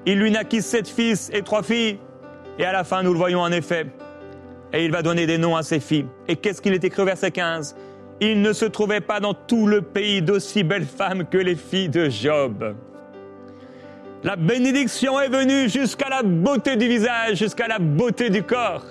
Il 0.06 0.18
lui 0.18 0.32
naquit 0.32 0.62
sept 0.62 0.88
fils 0.88 1.30
et 1.32 1.42
trois 1.42 1.62
filles. 1.62 1.98
Et 2.58 2.64
à 2.64 2.72
la 2.72 2.82
fin, 2.82 3.02
nous 3.02 3.12
le 3.12 3.18
voyons 3.18 3.40
en 3.40 3.52
effet. 3.52 3.86
Et 4.72 4.84
il 4.84 4.90
va 4.90 5.02
donner 5.02 5.26
des 5.26 5.38
noms 5.38 5.54
à 5.54 5.62
ses 5.62 5.80
filles. 5.80 6.06
Et 6.26 6.36
qu'est-ce 6.36 6.62
qu'il 6.62 6.72
est 6.72 6.82
écrit 6.82 7.02
au 7.02 7.04
verset 7.04 7.30
15 7.30 7.76
Il 8.20 8.40
ne 8.40 8.52
se 8.52 8.64
trouvait 8.64 9.00
pas 9.00 9.20
dans 9.20 9.34
tout 9.34 9.66
le 9.66 9.82
pays 9.82 10.22
d'aussi 10.22 10.64
belles 10.64 10.86
femmes 10.86 11.26
que 11.26 11.38
les 11.38 11.56
filles 11.56 11.90
de 11.90 12.08
Job. 12.08 12.74
La 14.24 14.36
bénédiction 14.36 15.20
est 15.20 15.28
venue 15.28 15.68
jusqu'à 15.68 16.08
la 16.08 16.22
beauté 16.22 16.76
du 16.76 16.88
visage, 16.88 17.36
jusqu'à 17.36 17.68
la 17.68 17.78
beauté 17.78 18.30
du 18.30 18.42
corps. 18.42 18.84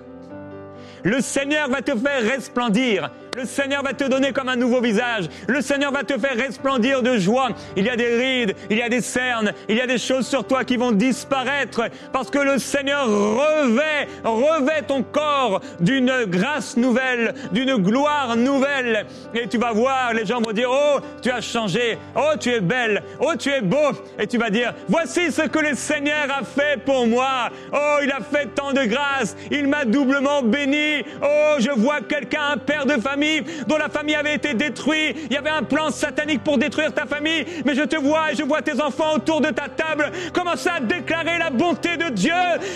Le 1.03 1.19
Seigneur 1.21 1.69
va 1.69 1.81
te 1.81 1.95
faire 1.95 2.21
resplendir. 2.21 3.11
Le 3.37 3.45
Seigneur 3.45 3.81
va 3.81 3.93
te 3.93 4.03
donner 4.03 4.33
comme 4.33 4.49
un 4.49 4.57
nouveau 4.57 4.81
visage. 4.81 5.29
Le 5.47 5.61
Seigneur 5.61 5.93
va 5.93 6.03
te 6.03 6.17
faire 6.19 6.35
resplendir 6.35 7.01
de 7.01 7.17
joie. 7.17 7.47
Il 7.77 7.85
y 7.85 7.89
a 7.89 7.95
des 7.95 8.13
rides, 8.17 8.55
il 8.69 8.77
y 8.77 8.81
a 8.81 8.89
des 8.89 8.99
cernes, 8.99 9.53
il 9.69 9.77
y 9.77 9.81
a 9.81 9.87
des 9.87 9.97
choses 9.97 10.27
sur 10.27 10.45
toi 10.45 10.65
qui 10.65 10.75
vont 10.75 10.91
disparaître 10.91 11.83
parce 12.11 12.29
que 12.29 12.39
le 12.39 12.57
Seigneur 12.57 13.07
revêt, 13.07 14.09
revêt 14.25 14.81
ton 14.81 15.01
corps 15.01 15.61
d'une 15.79 16.25
grâce 16.25 16.75
nouvelle, 16.75 17.33
d'une 17.53 17.77
gloire 17.77 18.35
nouvelle. 18.35 19.05
Et 19.33 19.47
tu 19.47 19.57
vas 19.57 19.71
voir, 19.71 20.13
les 20.13 20.25
gens 20.25 20.41
vont 20.41 20.51
dire, 20.51 20.69
oh, 20.69 20.99
tu 21.21 21.31
as 21.31 21.39
changé. 21.39 21.97
Oh, 22.17 22.33
tu 22.37 22.49
es 22.49 22.59
belle. 22.59 23.01
Oh, 23.17 23.31
tu 23.39 23.49
es 23.49 23.61
beau. 23.61 23.91
Et 24.19 24.27
tu 24.27 24.39
vas 24.39 24.49
dire, 24.49 24.73
voici 24.89 25.31
ce 25.31 25.43
que 25.43 25.59
le 25.59 25.75
Seigneur 25.75 26.27
a 26.37 26.43
fait 26.43 26.83
pour 26.83 27.07
moi. 27.07 27.49
Oh, 27.71 27.99
il 28.03 28.11
a 28.11 28.19
fait 28.19 28.47
tant 28.53 28.73
de 28.73 28.83
grâce. 28.83 29.37
Il 29.51 29.69
m'a 29.69 29.85
doublement 29.85 30.41
béni. 30.41 31.05
Oh, 31.23 31.55
je 31.59 31.71
vois 31.71 32.01
quelqu'un, 32.01 32.51
un 32.55 32.57
père 32.57 32.85
de 32.85 32.99
famille 32.99 33.20
dont 33.67 33.77
la 33.77 33.89
famille 33.89 34.15
avait 34.15 34.35
été 34.35 34.53
détruite. 34.53 35.17
Il 35.29 35.33
y 35.33 35.37
avait 35.37 35.49
un 35.49 35.63
plan 35.63 35.91
satanique 35.91 36.43
pour 36.43 36.57
détruire 36.57 36.93
ta 36.93 37.05
famille. 37.05 37.45
Mais 37.65 37.75
je 37.75 37.83
te 37.83 37.95
vois 37.95 38.31
et 38.31 38.35
je 38.35 38.43
vois 38.43 38.61
tes 38.61 38.81
enfants 38.81 39.15
autour 39.15 39.41
de 39.41 39.49
ta 39.49 39.67
table 39.67 40.11
commencer 40.33 40.69
à 40.69 40.79
déclarer 40.79 41.37
la 41.37 41.49
bonté 41.49 41.97
de 41.97 42.09
Dieu? 42.09 42.33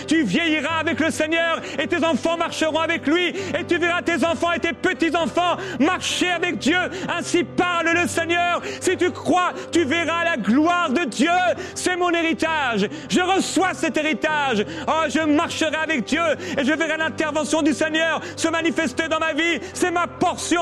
Tu 0.08 0.24
vieilliras 0.24 0.80
avec 0.80 1.00
le 1.00 1.12
Seigneur 1.12 1.62
et 1.80 1.88
tes 1.88 2.04
enfants 2.04 2.38
marcheront 2.38 2.80
avec 2.80 3.08
lui. 3.08 3.30
Et 3.30 3.64
tu 3.68 3.78
verras 3.78 4.02
tes 4.02 4.24
enfants 4.26 4.52
et 4.52 4.60
tes 4.60 4.74
petits-enfants 4.74 5.58
marcher 5.80 6.30
avec 6.30 6.58
Dieu. 6.60 6.78
Ainsi 7.10 7.44
parle 7.44 7.90
le 7.90 8.08
Seigneur. 8.08 8.62
Si 8.80 8.96
tu 8.98 9.12
crois, 9.12 9.54
tu 9.72 9.84
verras 9.84 10.24
la 10.24 10.38
gloire 10.38 10.90
de 10.90 11.06
Dieu. 11.06 11.30
C'est 11.74 11.96
mon 11.96 12.12
héritage. 12.12 12.88
Je 13.10 13.22
reçois 13.22 13.74
cet 13.74 13.98
héritage. 13.98 14.66
Oh, 14.88 15.04
je 15.10 15.22
marcherai 15.22 15.76
avec 15.76 16.06
Dieu 16.06 16.22
et 16.58 16.64
je 16.64 16.74
verrai 16.74 16.98
l'intervention 16.98 17.62
du 17.62 17.74
Seigneur 17.74 18.22
se 18.36 18.48
manifester 18.48 19.08
dans 19.08 19.20
ma 19.20 19.34
vie. 19.34 19.60
C'est 19.74 19.92
ma 19.92 20.08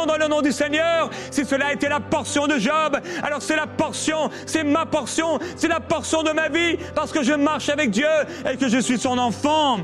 dans 0.06 0.18
le 0.18 0.28
nom 0.28 0.42
du 0.42 0.52
Seigneur. 0.52 1.10
Si 1.32 1.46
cela 1.46 1.68
a 1.68 1.74
été 1.74 1.90
la 1.90 2.00
portion 2.00 2.48
de 2.48 2.58
Job, 2.58 2.98
alors 3.24 3.42
c'est 3.42 3.56
la 3.56 3.68
portion, 3.68 4.30
c'est 4.46 4.64
ma 4.64 4.86
portion, 4.86 5.40
c'est 5.56 5.68
la 5.68 5.80
portion 5.80 6.24
de 6.24 6.32
ma 6.32 6.50
vie, 6.50 6.78
parce 6.96 7.12
que 7.12 7.24
je 7.24 7.34
marche 7.34 7.70
avec 7.70 7.90
Dieu 7.90 8.08
et 8.50 8.58
que 8.58 8.70
je 8.70 8.78
suis 8.78 9.00
son 9.00 9.18
enfant. 9.18 9.80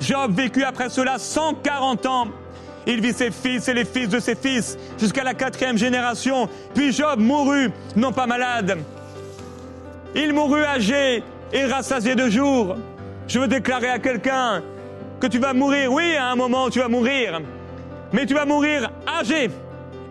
Job 0.00 0.32
vécut 0.34 0.64
après 0.64 0.88
cela 0.88 1.18
140 1.18 2.06
ans. 2.06 2.28
Il 2.86 3.00
vit 3.00 3.12
ses 3.12 3.32
fils 3.32 3.66
et 3.68 3.74
les 3.74 3.84
fils 3.84 4.08
de 4.08 4.20
ses 4.20 4.36
fils 4.36 4.78
jusqu'à 4.98 5.24
la 5.24 5.34
quatrième 5.34 5.76
génération. 5.76 6.48
Puis 6.74 6.92
Job 6.92 7.18
mourut, 7.18 7.70
non 7.96 8.12
pas 8.12 8.26
malade. 8.26 8.78
Il 10.14 10.32
mourut 10.32 10.64
âgé 10.64 11.24
et 11.52 11.64
rassasié 11.64 12.14
de 12.14 12.28
jours. 12.28 12.76
Je 13.26 13.40
veux 13.40 13.48
déclarer 13.48 13.88
à 13.88 13.98
quelqu'un 13.98 14.62
que 15.20 15.26
tu 15.26 15.38
vas 15.38 15.52
mourir. 15.52 15.92
Oui, 15.92 16.14
à 16.14 16.26
un 16.26 16.36
moment, 16.36 16.70
tu 16.70 16.78
vas 16.78 16.88
mourir 16.88 17.40
mais 18.12 18.26
tu 18.26 18.34
vas 18.34 18.44
mourir 18.44 18.90
âgé 19.06 19.50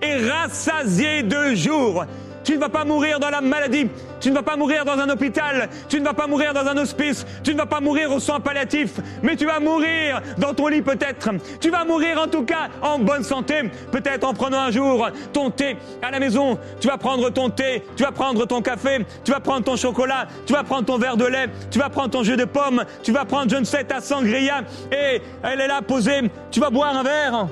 et 0.02 0.30
rassasié 0.30 1.24
de 1.24 1.56
jours. 1.56 2.06
Tu 2.46 2.54
ne 2.54 2.60
vas 2.60 2.70
pas 2.70 2.86
mourir 2.86 3.20
dans 3.20 3.32
la 3.32 3.42
maladie. 3.42 3.90
Tu 4.22 4.30
ne 4.30 4.36
vas 4.36 4.44
pas 4.44 4.56
mourir 4.56 4.86
dans 4.86 5.00
un 5.00 5.10
hôpital. 5.10 5.68
Tu 5.90 6.00
ne 6.00 6.06
vas 6.06 6.14
pas 6.14 6.28
mourir 6.28 6.54
dans 6.54 6.66
un 6.68 6.78
hospice. 6.78 7.26
Tu 7.44 7.54
ne 7.54 7.58
vas 7.58 7.66
pas 7.66 7.82
mourir 7.82 8.12
au 8.12 8.20
soins 8.20 8.40
palliatif. 8.40 9.00
Mais 9.24 9.36
tu 9.36 9.48
vas 9.48 9.60
mourir 9.60 10.22
dans 10.38 10.54
ton 10.54 10.68
lit 10.68 10.84
peut-être. 10.84 11.32
Tu 11.60 11.72
vas 11.72 11.84
mourir 11.86 12.22
en 12.22 12.28
tout 12.28 12.44
cas 12.44 12.70
en 12.84 13.00
bonne 13.00 13.24
santé. 13.24 13.64
Peut-être 13.92 14.24
en 14.24 14.36
prenant 14.36 14.60
un 14.60 14.70
jour 14.70 15.10
ton 15.34 15.50
thé 15.50 15.76
à 16.04 16.12
la 16.12 16.20
maison. 16.20 16.60
Tu 16.80 16.88
vas 16.88 16.98
prendre 16.98 17.32
ton 17.32 17.50
thé. 17.50 17.84
Tu 17.96 18.04
vas 18.04 18.12
prendre 18.12 18.46
ton 18.46 18.62
café. 18.62 19.04
Tu 19.24 19.32
vas 19.32 19.40
prendre 19.40 19.64
ton 19.64 19.76
chocolat. 19.76 20.28
Tu 20.46 20.54
vas 20.54 20.64
prendre 20.64 20.86
ton 20.86 21.00
verre 21.00 21.18
de 21.18 21.26
lait. 21.26 21.50
Tu 21.72 21.80
vas 21.80 21.90
prendre 21.90 22.12
ton 22.12 22.22
jus 22.22 22.38
de 22.38 22.46
pomme. 22.46 22.86
Tu 23.02 23.12
vas 23.12 23.26
prendre, 23.26 23.50
je 23.50 23.58
ne 23.58 23.66
sais, 23.66 23.86
ta 23.86 24.02
sangria. 24.02 24.62
Et 24.92 25.20
elle 25.42 25.62
est 25.62 25.68
là 25.68 25.82
posée. 25.82 26.30
Tu 26.52 26.60
vas 26.60 26.70
boire 26.70 26.96
un 26.96 27.02
verre. 27.02 27.48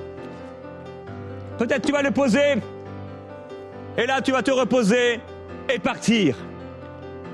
Peut-être 1.57 1.85
tu 1.85 1.91
vas 1.91 2.01
le 2.01 2.11
poser. 2.11 2.55
Et 3.97 4.05
là, 4.05 4.21
tu 4.21 4.31
vas 4.31 4.41
te 4.41 4.51
reposer 4.51 5.19
et 5.69 5.79
partir. 5.79 6.35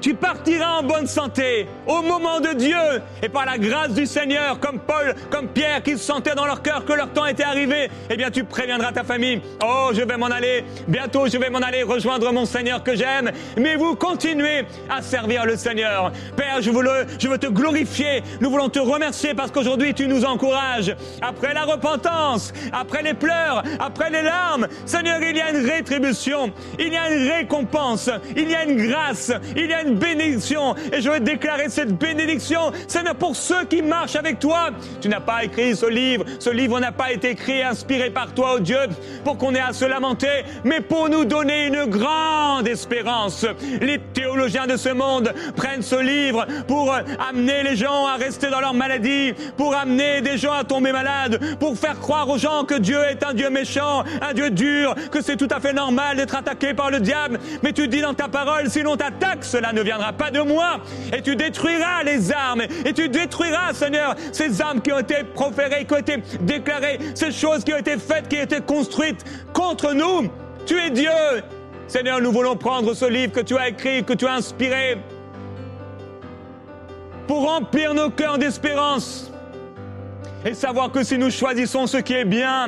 Tu 0.02 0.14
partiras 0.14 0.80
en 0.80 0.84
bonne 0.84 1.08
santé 1.08 1.68
au 1.86 2.02
moment 2.02 2.40
de 2.40 2.54
Dieu 2.54 2.78
et 3.22 3.28
par 3.28 3.46
la 3.46 3.58
grâce 3.58 3.94
du 3.94 4.06
Seigneur, 4.06 4.60
comme 4.60 4.80
Paul, 4.80 5.14
comme 5.30 5.50
Pierre, 5.50 5.84
qui 5.84 5.98
sentaient 5.98 6.36
dans 6.36 6.46
leur 6.46 6.62
cœur 6.62 6.86
que 6.86 6.94
leur 6.94 7.10
temps 7.10 7.26
était 7.26 7.44
arrivé. 7.44 7.90
Eh 8.10 8.16
bien, 8.16 8.32
tu 8.32 8.46
préviendras 8.46 8.94
ta 8.94 9.04
famille. 9.04 9.42
Oh, 9.64 9.92
je 9.94 10.02
vais 10.02 10.16
m'en 10.16 10.28
aller. 10.28 10.64
Bientôt, 10.88 11.28
je 11.28 11.38
vais 11.38 11.50
m'en 11.50 11.60
aller 11.60 11.84
rejoindre 11.84 12.32
mon 12.32 12.46
Seigneur 12.46 12.82
que 12.82 12.96
j'aime. 12.96 13.32
Mais 13.58 13.76
vous 13.76 13.96
continuez 13.96 14.66
à 14.90 15.02
servir 15.02 15.46
le 15.46 15.58
Seigneur. 15.58 16.14
Père, 16.38 16.62
je 16.62 16.72
veux, 16.72 17.38
te 17.38 17.48
glorifier. 17.48 18.24
Nous 18.40 18.50
voulons 18.50 18.70
te 18.70 18.80
remercier 18.80 19.34
parce 19.34 19.52
qu'aujourd'hui, 19.52 19.94
tu 19.94 20.08
nous 20.08 20.24
encourages. 20.24 20.96
Après 21.22 21.54
la 21.54 21.64
repentance, 21.64 22.54
après 22.72 23.04
les 23.04 23.14
pleurs, 23.14 23.64
après 23.80 24.10
les 24.10 24.22
larmes, 24.22 24.68
Seigneur, 24.86 25.22
il 25.22 25.36
y 25.36 25.42
a 25.42 25.52
une 25.52 25.66
rétribution. 25.70 26.54
Il 26.80 26.94
y 26.94 26.98
a 26.98 27.12
une 27.12 27.30
récompense. 27.30 28.10
Il 28.38 28.50
y 28.50 28.56
a 28.56 28.64
une 28.64 28.88
grâce. 28.88 29.34
Il 29.58 29.66
y 29.66 29.74
a 29.74 29.82
une 29.82 29.89
bénédiction. 29.96 30.76
Et 30.94 31.02
je 31.02 31.10
veux 31.10 31.20
déclarer 31.20 31.70
cette 31.70 31.98
bénédiction, 31.98 32.72
Seigneur, 32.88 33.16
pour 33.16 33.36
ceux 33.36 33.66
qui 33.66 33.82
marchent 33.82 34.16
avec 34.16 34.40
toi. 34.40 34.70
Tu 35.02 35.10
n'as 35.10 35.20
pas 35.20 35.44
écrit 35.44 35.76
ce 35.76 35.86
livre. 35.86 36.26
Ce 36.40 36.50
livre 36.50 36.80
n'a 36.80 36.92
pas 36.92 37.12
été 37.12 37.32
écrit, 37.32 37.64
inspiré 37.64 38.10
par 38.10 38.34
toi, 38.34 38.54
oh 38.56 38.60
Dieu, 38.60 38.80
pour 39.24 39.38
qu'on 39.38 39.56
ait 39.56 39.60
à 39.60 39.74
se 39.74 39.86
lamenter, 39.86 40.44
mais 40.64 40.82
pour 40.82 41.10
nous 41.10 41.26
donner 41.26 41.68
une 41.68 41.86
grande 41.86 42.68
espérance. 42.68 43.46
Les 43.82 44.00
théologiens 44.00 44.68
de 44.68 44.78
ce 44.78 44.90
monde 44.90 45.34
prennent 45.56 45.82
ce 45.82 45.96
livre 45.96 46.46
pour 46.68 46.94
amener 47.30 47.64
les 47.64 47.76
gens 47.76 48.06
à 48.06 48.16
rester 48.16 48.50
dans 48.50 48.60
leur 48.60 48.74
maladie, 48.74 49.34
pour 49.58 49.76
amener 49.76 50.22
des 50.22 50.38
gens 50.38 50.54
à 50.54 50.64
tomber 50.64 50.92
malades, 50.92 51.40
pour 51.60 51.78
faire 51.78 52.00
croire 52.00 52.30
aux 52.30 52.38
gens 52.38 52.64
que 52.64 52.76
Dieu 52.76 53.00
est 53.10 53.24
un 53.24 53.34
Dieu 53.34 53.50
méchant, 53.50 54.04
un 54.22 54.34
Dieu 54.34 54.50
dur, 54.50 54.96
que 55.12 55.22
c'est 55.22 55.38
tout 55.38 55.48
à 55.52 55.60
fait 55.60 55.74
normal 55.74 56.18
d'être 56.18 56.36
attaqué 56.36 56.74
par 56.74 56.92
le 56.92 57.00
diable. 57.00 57.40
Mais 57.64 57.74
tu 57.74 57.88
dis 57.88 58.02
dans 58.02 58.14
ta 58.14 58.28
parole, 58.28 58.70
si 58.70 58.82
l'on 58.82 58.98
t'attaque, 58.98 59.44
cela 59.44 59.74
ne 59.74 59.79
ne 59.80 59.84
viendra 59.84 60.14
pas 60.14 60.32
de 60.32 60.42
moi. 60.42 60.80
Et 61.16 61.22
tu 61.22 61.36
détruiras 61.36 62.04
les 62.04 62.32
armes. 62.32 62.62
Et 62.86 62.94
tu 62.94 63.10
détruiras, 63.10 63.74
Seigneur, 63.74 64.16
ces 64.32 64.62
armes 64.62 64.82
qui 64.82 64.92
ont 64.92 65.00
été 65.00 65.24
proférées, 65.24 65.86
qui 65.86 65.94
ont 65.94 65.98
été 65.98 66.18
déclarées, 66.42 67.00
ces 67.16 67.32
choses 67.32 67.64
qui 67.64 67.74
ont 67.74 67.78
été 67.78 67.98
faites, 67.98 68.28
qui 68.28 68.38
ont 68.38 68.44
été 68.44 68.62
construites 68.62 69.24
contre 69.54 69.94
nous. 69.94 70.30
Tu 70.66 70.78
es 70.78 70.90
Dieu. 70.90 71.10
Seigneur, 71.88 72.22
nous 72.22 72.32
voulons 72.32 72.56
prendre 72.56 72.94
ce 72.94 73.06
livre 73.06 73.34
que 73.34 73.40
tu 73.40 73.58
as 73.58 73.70
écrit, 73.70 74.04
que 74.04 74.14
tu 74.14 74.28
as 74.28 74.34
inspiré, 74.34 74.98
pour 77.28 77.48
remplir 77.48 77.94
nos 77.94 78.10
cœurs 78.10 78.38
d'espérance 78.38 79.32
et 80.46 80.54
savoir 80.54 80.92
que 80.92 81.04
si 81.04 81.18
nous 81.18 81.32
choisissons 81.32 81.88
ce 81.88 81.98
qui 81.98 82.14
est 82.14 82.26
bien, 82.26 82.68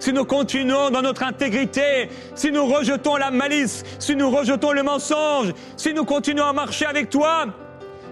si 0.00 0.12
nous 0.12 0.24
continuons 0.24 0.90
dans 0.90 1.02
notre 1.02 1.22
intégrité, 1.22 2.08
si 2.34 2.50
nous 2.50 2.66
rejetons 2.66 3.16
la 3.16 3.30
malice, 3.30 3.84
si 3.98 4.16
nous 4.16 4.30
rejetons 4.30 4.72
le 4.72 4.82
mensonge, 4.82 5.52
si 5.76 5.94
nous 5.94 6.04
continuons 6.04 6.46
à 6.46 6.52
marcher 6.52 6.86
avec 6.86 7.10
toi, 7.10 7.44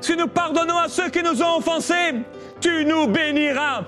si 0.00 0.16
nous 0.16 0.28
pardonnons 0.28 0.78
à 0.78 0.88
ceux 0.88 1.08
qui 1.08 1.22
nous 1.22 1.42
ont 1.42 1.56
offensés, 1.56 2.14
tu 2.60 2.84
nous 2.84 3.08
béniras, 3.08 3.84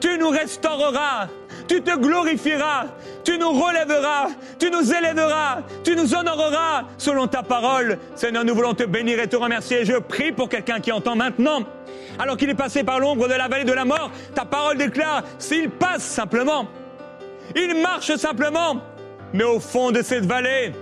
tu 0.00 0.18
nous 0.18 0.30
restaureras, 0.30 1.28
tu 1.68 1.80
te 1.82 1.96
glorifieras, 1.96 2.86
tu 3.22 3.38
nous 3.38 3.52
relèveras, 3.52 4.28
tu 4.58 4.70
nous 4.70 4.92
élèveras, 4.92 5.58
tu 5.84 5.94
nous 5.94 6.14
honoreras 6.14 6.84
selon 6.98 7.28
ta 7.28 7.42
parole. 7.42 7.98
Seigneur, 8.16 8.44
nous 8.44 8.54
voulons 8.54 8.74
te 8.74 8.82
bénir 8.82 9.20
et 9.20 9.28
te 9.28 9.36
remercier. 9.36 9.84
Je 9.84 9.98
prie 9.98 10.32
pour 10.32 10.48
quelqu'un 10.48 10.80
qui 10.80 10.90
entend 10.90 11.14
maintenant, 11.14 11.60
alors 12.18 12.36
qu'il 12.36 12.50
est 12.50 12.54
passé 12.54 12.82
par 12.82 12.98
l'ombre 12.98 13.28
de 13.28 13.34
la 13.34 13.46
vallée 13.46 13.64
de 13.64 13.72
la 13.72 13.84
mort, 13.84 14.10
ta 14.34 14.44
parole 14.44 14.78
déclare, 14.78 15.22
s'il 15.38 15.70
passe 15.70 16.02
simplement, 16.02 16.66
il 17.54 17.80
marche 17.80 18.14
simplement, 18.16 18.76
mais 19.32 19.44
au 19.44 19.60
fond 19.60 19.90
de 19.90 20.02
cette 20.02 20.26
vallée, 20.26 20.72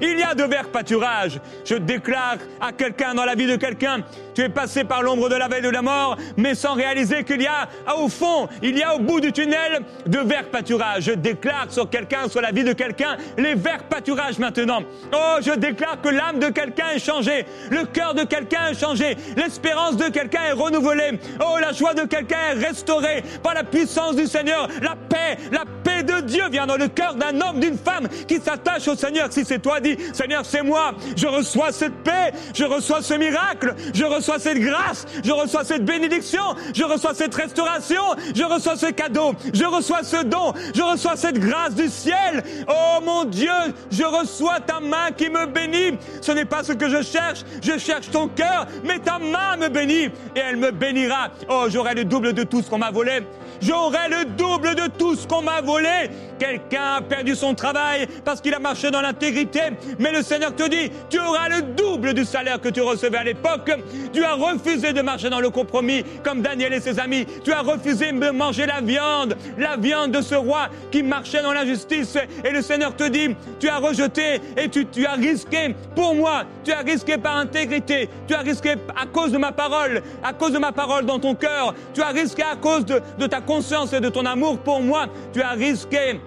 Il 0.00 0.18
y 0.18 0.22
a 0.22 0.34
de 0.34 0.44
verts 0.44 0.68
pâturages. 0.68 1.40
Je 1.64 1.76
déclare 1.76 2.36
à 2.60 2.72
quelqu'un 2.72 3.14
dans 3.14 3.24
la 3.24 3.34
vie 3.34 3.46
de 3.46 3.56
quelqu'un, 3.56 3.98
tu 4.34 4.42
es 4.42 4.48
passé 4.48 4.84
par 4.84 5.02
l'ombre 5.02 5.28
de 5.28 5.34
la 5.34 5.48
veille 5.48 5.62
de 5.62 5.68
la 5.68 5.82
mort, 5.82 6.16
mais 6.36 6.54
sans 6.54 6.74
réaliser 6.74 7.24
qu'il 7.24 7.42
y 7.42 7.46
a 7.46 7.68
au 7.96 8.08
fond, 8.08 8.48
il 8.62 8.76
y 8.76 8.82
a 8.82 8.94
au 8.94 8.98
bout 8.98 9.20
du 9.20 9.32
tunnel 9.32 9.82
de 10.06 10.18
verts 10.18 10.50
pâturages. 10.50 11.04
Je 11.04 11.12
déclare 11.12 11.66
sur 11.68 11.88
quelqu'un, 11.90 12.28
sur 12.28 12.40
la 12.40 12.50
vie 12.50 12.64
de 12.64 12.72
quelqu'un, 12.72 13.16
les 13.36 13.54
verts 13.54 13.84
pâturages 13.84 14.38
maintenant. 14.38 14.80
Oh, 15.12 15.36
je 15.40 15.52
déclare 15.52 16.00
que 16.00 16.08
l'âme 16.08 16.38
de 16.38 16.48
quelqu'un 16.48 16.90
est 16.94 16.98
changée, 16.98 17.44
le 17.70 17.84
cœur 17.84 18.14
de 18.14 18.24
quelqu'un 18.24 18.68
est 18.70 18.80
changé, 18.80 19.16
l'espérance 19.36 19.96
de 19.96 20.08
quelqu'un 20.08 20.44
est 20.44 20.52
renouvelée. 20.52 21.18
Oh, 21.40 21.58
la 21.60 21.72
joie 21.72 21.94
de 21.94 22.06
quelqu'un 22.06 22.38
est 22.52 22.66
restaurée 22.66 23.22
par 23.42 23.54
la 23.54 23.64
puissance 23.64 24.16
du 24.16 24.26
Seigneur. 24.26 24.68
La 24.80 24.96
paix, 24.96 25.36
la 25.50 25.64
paix 25.84 26.02
de 26.02 26.20
Dieu 26.22 26.48
vient 26.50 26.66
dans 26.66 26.76
le 26.76 26.88
cœur 26.88 27.14
d'un 27.14 27.40
homme, 27.40 27.60
d'une 27.60 27.78
femme 27.78 28.08
qui 28.26 28.40
s'attache 28.40 28.88
au 28.88 28.96
Seigneur. 28.96 29.28
Si 29.30 29.44
c'est 29.44 29.58
toi, 29.58 29.71
dis, 29.80 29.96
Seigneur, 30.12 30.44
c'est 30.44 30.62
moi. 30.62 30.92
Je 31.16 31.26
reçois 31.26 31.72
cette 31.72 31.94
paix, 32.02 32.32
je 32.54 32.64
reçois 32.64 33.02
ce 33.02 33.14
miracle, 33.14 33.74
je 33.92 34.04
reçois 34.04 34.38
cette 34.38 34.58
grâce, 34.58 35.06
je 35.24 35.32
reçois 35.32 35.64
cette 35.64 35.84
bénédiction, 35.84 36.42
je 36.74 36.84
reçois 36.84 37.14
cette 37.14 37.34
restauration, 37.34 38.02
je 38.34 38.44
reçois 38.44 38.76
ce 38.76 38.86
cadeau, 38.86 39.34
je 39.52 39.64
reçois 39.64 40.02
ce 40.02 40.24
don, 40.24 40.52
je 40.74 40.82
reçois 40.82 41.16
cette 41.16 41.38
grâce 41.38 41.74
du 41.74 41.88
ciel. 41.88 42.42
Oh 42.68 43.00
mon 43.04 43.24
Dieu, 43.24 43.50
je 43.90 44.04
reçois 44.04 44.60
ta 44.60 44.80
main 44.80 45.10
qui 45.16 45.28
me 45.30 45.46
bénit. 45.46 45.98
Ce 46.20 46.32
n'est 46.32 46.44
pas 46.44 46.62
ce 46.62 46.72
que 46.72 46.88
je 46.88 47.02
cherche, 47.02 47.44
je 47.62 47.78
cherche 47.78 48.10
ton 48.10 48.28
cœur, 48.28 48.66
mais 48.84 48.98
ta 48.98 49.18
main 49.18 49.56
me 49.56 49.68
bénit 49.68 50.04
et 50.36 50.38
elle 50.38 50.56
me 50.56 50.70
bénira. 50.70 51.30
Oh, 51.48 51.66
j'aurai 51.68 51.94
le 51.94 52.04
double 52.04 52.32
de 52.32 52.42
tout 52.42 52.62
ce 52.62 52.70
qu'on 52.70 52.78
m'a 52.78 52.90
volé. 52.90 53.20
J'aurai 53.62 54.08
le 54.10 54.24
double 54.24 54.74
de 54.74 54.88
tout 54.98 55.14
ce 55.14 55.26
qu'on 55.26 55.42
m'a 55.42 55.60
volé. 55.60 56.10
Quelqu'un 56.38 56.96
a 56.96 57.00
perdu 57.00 57.36
son 57.36 57.54
travail 57.54 58.08
parce 58.24 58.40
qu'il 58.40 58.52
a 58.52 58.58
marché 58.58 58.90
dans 58.90 59.00
l'intégrité, 59.00 59.60
mais 60.00 60.10
le 60.10 60.22
Seigneur 60.22 60.56
te 60.56 60.68
dit, 60.68 60.90
tu 61.08 61.20
auras 61.20 61.48
le 61.48 61.62
double 61.62 62.14
du 62.14 62.24
salaire 62.24 62.60
que 62.60 62.68
tu 62.68 62.80
recevais 62.80 63.18
à 63.18 63.22
l'époque. 63.22 63.70
Tu 64.12 64.24
as 64.24 64.34
refusé 64.34 64.92
de 64.92 65.00
marcher 65.02 65.30
dans 65.30 65.38
le 65.38 65.50
compromis 65.50 66.02
comme 66.24 66.42
Daniel 66.42 66.72
et 66.72 66.80
ses 66.80 66.98
amis. 66.98 67.26
Tu 67.44 67.52
as 67.52 67.60
refusé 67.60 68.10
de 68.10 68.30
manger 68.30 68.66
la 68.66 68.80
viande, 68.80 69.36
la 69.56 69.76
viande 69.76 70.10
de 70.10 70.20
ce 70.20 70.34
roi 70.34 70.68
qui 70.90 71.04
marchait 71.04 71.42
dans 71.42 71.52
l'injustice. 71.52 72.18
Et 72.44 72.50
le 72.50 72.62
Seigneur 72.62 72.96
te 72.96 73.04
dit, 73.04 73.36
tu 73.60 73.68
as 73.68 73.78
rejeté 73.78 74.40
et 74.56 74.68
tu, 74.68 75.06
as 75.06 75.12
risqué 75.12 75.76
pour 75.94 76.16
moi. 76.16 76.42
Tu 76.64 76.72
as 76.72 76.80
risqué 76.80 77.18
par 77.18 77.36
intégrité. 77.36 78.08
Tu 78.26 78.34
as 78.34 78.40
risqué 78.40 78.74
à 79.00 79.06
cause 79.06 79.30
de 79.30 79.38
ma 79.38 79.52
parole, 79.52 80.02
à 80.24 80.32
cause 80.32 80.52
de 80.52 80.58
ma 80.58 80.72
parole 80.72 81.06
dans 81.06 81.20
ton 81.20 81.36
cœur. 81.36 81.72
Tu 81.94 82.02
as 82.02 82.08
risqué 82.08 82.42
à 82.42 82.56
cause 82.56 82.84
de, 82.84 83.00
de 83.18 83.26
ta 83.28 83.40
conscience 83.52 83.92
et 83.92 84.00
de 84.00 84.08
ton 84.08 84.24
amour 84.24 84.58
pour 84.58 84.80
moi. 84.80 85.06
Tu 85.32 85.42
as 85.42 85.50
risqué 85.50 86.20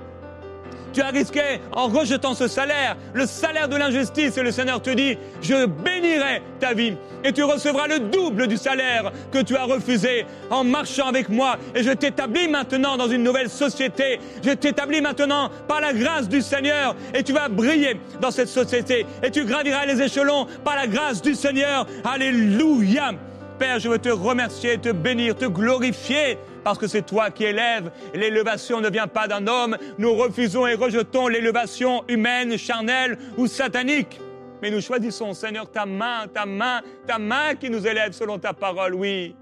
tu 0.94 1.02
as 1.02 1.10
risqué 1.10 1.60
en 1.74 1.88
rejetant 1.88 2.36
ce 2.36 2.48
salaire, 2.48 2.96
le 3.14 3.26
salaire 3.26 3.68
de 3.68 3.76
l'injustice, 3.76 4.38
et 4.38 4.44
le 4.44 4.54
Seigneur 4.54 4.82
te 4.82 4.92
dit, 4.92 5.18
je 5.42 5.66
bénirai 5.66 6.42
ta 6.62 6.74
vie, 6.74 6.94
et 7.22 7.34
tu 7.34 7.44
recevras 7.44 7.88
le 7.88 8.00
double 8.00 8.48
du 8.48 8.56
salaire 8.56 9.12
que 9.30 9.42
tu 9.42 9.58
as 9.58 9.66
refusé 9.66 10.26
en 10.50 10.64
marchant 10.64 11.08
avec 11.08 11.28
moi, 11.28 11.58
et 11.76 11.84
je 11.84 11.92
t'établis 11.92 12.48
maintenant 12.48 12.96
dans 12.96 13.10
une 13.10 13.24
nouvelle 13.24 13.50
société, 13.50 14.22
je 14.42 14.52
t'établis 14.52 15.02
maintenant 15.02 15.50
par 15.68 15.82
la 15.82 15.92
grâce 15.92 16.30
du 16.30 16.42
Seigneur, 16.42 16.96
et 17.14 17.24
tu 17.24 17.34
vas 17.34 17.50
briller 17.50 18.00
dans 18.22 18.32
cette 18.32 18.48
société, 18.48 19.06
et 19.22 19.32
tu 19.32 19.44
graviras 19.44 19.86
les 19.86 20.02
échelons 20.02 20.48
par 20.64 20.78
la 20.78 20.88
grâce 20.88 21.22
du 21.22 21.36
Seigneur. 21.36 21.86
Alléluia. 22.06 23.12
Père, 23.60 23.80
je 23.80 23.90
veux 23.90 24.00
te 24.00 24.10
remercier, 24.10 24.78
te 24.78 24.94
bénir, 24.94 25.36
te 25.36 25.46
glorifier 25.46 26.38
parce 26.66 26.80
que 26.80 26.88
c'est 26.88 27.06
toi 27.06 27.30
qui 27.30 27.44
élèves. 27.44 27.92
L'élévation 28.16 28.82
ne 28.82 28.90
vient 28.90 29.06
pas 29.06 29.28
d'un 29.28 29.46
homme. 29.46 29.78
Nous 30.00 30.16
refusons 30.16 30.66
et 30.66 30.74
rejetons 30.74 31.28
l'élévation 31.28 32.04
humaine, 32.08 32.58
charnelle 32.58 33.20
ou 33.38 33.46
satanique. 33.46 34.20
Mais 34.64 34.72
nous 34.72 34.82
choisissons, 34.82 35.36
Seigneur, 35.36 35.70
ta 35.70 35.86
main, 35.86 36.26
ta 36.28 36.48
main, 36.48 36.82
ta 37.06 37.20
main 37.20 37.54
qui 37.54 37.70
nous 37.70 37.86
élève 37.86 38.14
selon 38.14 38.40
ta 38.40 38.54
parole, 38.54 38.96
oui, 38.96 39.36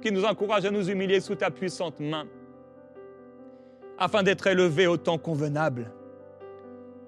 qui 0.00 0.12
nous 0.12 0.24
encourage 0.24 0.66
à 0.66 0.70
nous 0.70 0.88
humilier 0.88 1.18
sous 1.18 1.34
ta 1.34 1.50
puissante 1.50 1.98
main, 1.98 2.26
afin 3.98 4.22
d'être 4.22 4.46
élevés 4.46 4.86
au 4.86 4.96
temps 4.96 5.18
convenable. 5.18 5.90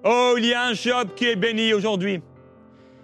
Oh, 0.03 0.33
il 0.37 0.47
y 0.47 0.53
a 0.53 0.65
un 0.65 0.73
Job 0.73 1.11
qui 1.15 1.27
est 1.27 1.37
béni 1.37 1.73
aujourd'hui. 1.73 2.21